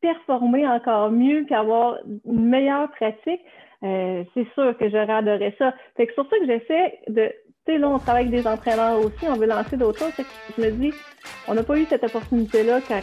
performer 0.00 0.66
encore 0.66 1.12
mieux, 1.12 1.44
qu'avoir 1.44 1.98
une 2.26 2.48
meilleure 2.48 2.90
pratique? 2.90 3.40
c'est 3.82 4.46
sûr 4.52 4.76
que 4.76 4.90
j'aurais 4.90 5.10
adoré 5.10 5.54
ça. 5.56 5.74
Fait 5.96 6.06
que 6.06 6.12
c'est 6.12 6.22
pour 6.22 6.28
ça 6.28 6.38
que 6.38 6.44
j'essaie 6.44 6.98
de 7.08 7.32
tu 7.66 7.72
sais, 7.72 7.78
là, 7.78 7.88
on 7.88 7.98
travaille 7.98 8.26
avec 8.28 8.42
des 8.42 8.46
entraîneurs 8.46 8.98
aussi, 8.98 9.28
on 9.28 9.36
veut 9.36 9.46
lancer 9.46 9.76
d'autres 9.76 9.98
choses. 9.98 10.26
je 10.56 10.62
me 10.62 10.70
dis, 10.70 10.92
on 11.46 11.54
n'a 11.54 11.62
pas 11.62 11.76
eu 11.76 11.86
cette 11.86 12.04
opportunité-là 12.04 12.80
quand 12.86 13.02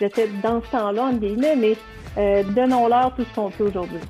j'étais 0.00 0.28
dans 0.42 0.62
ce 0.62 0.70
temps-là, 0.70 1.04
en 1.04 1.12
guillemets, 1.12 1.56
mais 1.56 1.76
euh, 2.18 2.42
donnons-leur 2.42 3.14
tout 3.14 3.24
ce 3.24 3.34
qu'on 3.34 3.50
peut 3.50 3.64
aujourd'hui. 3.64 4.00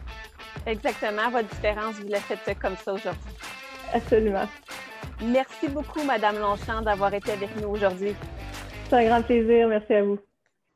Exactement. 0.67 1.31
Votre 1.31 1.49
différence, 1.49 1.97
vous 1.97 2.09
la 2.09 2.21
faites 2.21 2.59
comme 2.59 2.77
ça 2.77 2.95
aujourd'hui. 2.95 3.33
Absolument. 3.93 4.49
Merci 5.23 5.69
beaucoup, 5.69 6.03
Madame 6.03 6.39
Longchamp, 6.39 6.83
d'avoir 6.83 7.13
été 7.15 7.33
avec 7.33 7.51
nous 7.61 7.69
aujourd'hui. 7.69 8.15
C'est 8.89 8.97
un 8.97 9.05
grand 9.07 9.23
plaisir. 9.23 9.69
Merci 9.69 9.95
à 9.95 10.03
vous. 10.03 10.19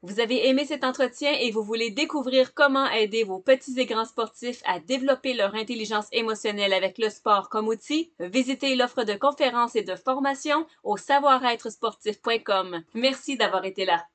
Vous 0.02 0.20
avez 0.20 0.46
aimé 0.48 0.64
cet 0.64 0.84
entretien 0.84 1.32
et 1.32 1.50
vous 1.50 1.64
voulez 1.64 1.90
découvrir 1.90 2.54
comment 2.54 2.88
aider 2.88 3.24
vos 3.24 3.40
petits 3.40 3.80
et 3.80 3.86
grands 3.86 4.04
sportifs 4.04 4.62
à 4.64 4.78
développer 4.78 5.34
leur 5.34 5.56
intelligence 5.56 6.06
émotionnelle 6.12 6.72
avec 6.72 6.98
le 6.98 7.10
sport 7.10 7.48
comme 7.48 7.66
outil? 7.66 8.12
Visitez 8.20 8.76
l'offre 8.76 9.02
de 9.02 9.14
conférences 9.14 9.74
et 9.74 9.82
de 9.82 9.96
formations 9.96 10.66
au 10.84 10.96
savoir-être 10.96 11.70
sportif.com. 11.70 12.84
Merci 12.94 13.36
d'avoir 13.36 13.64
été 13.64 13.84
là. 13.84 14.06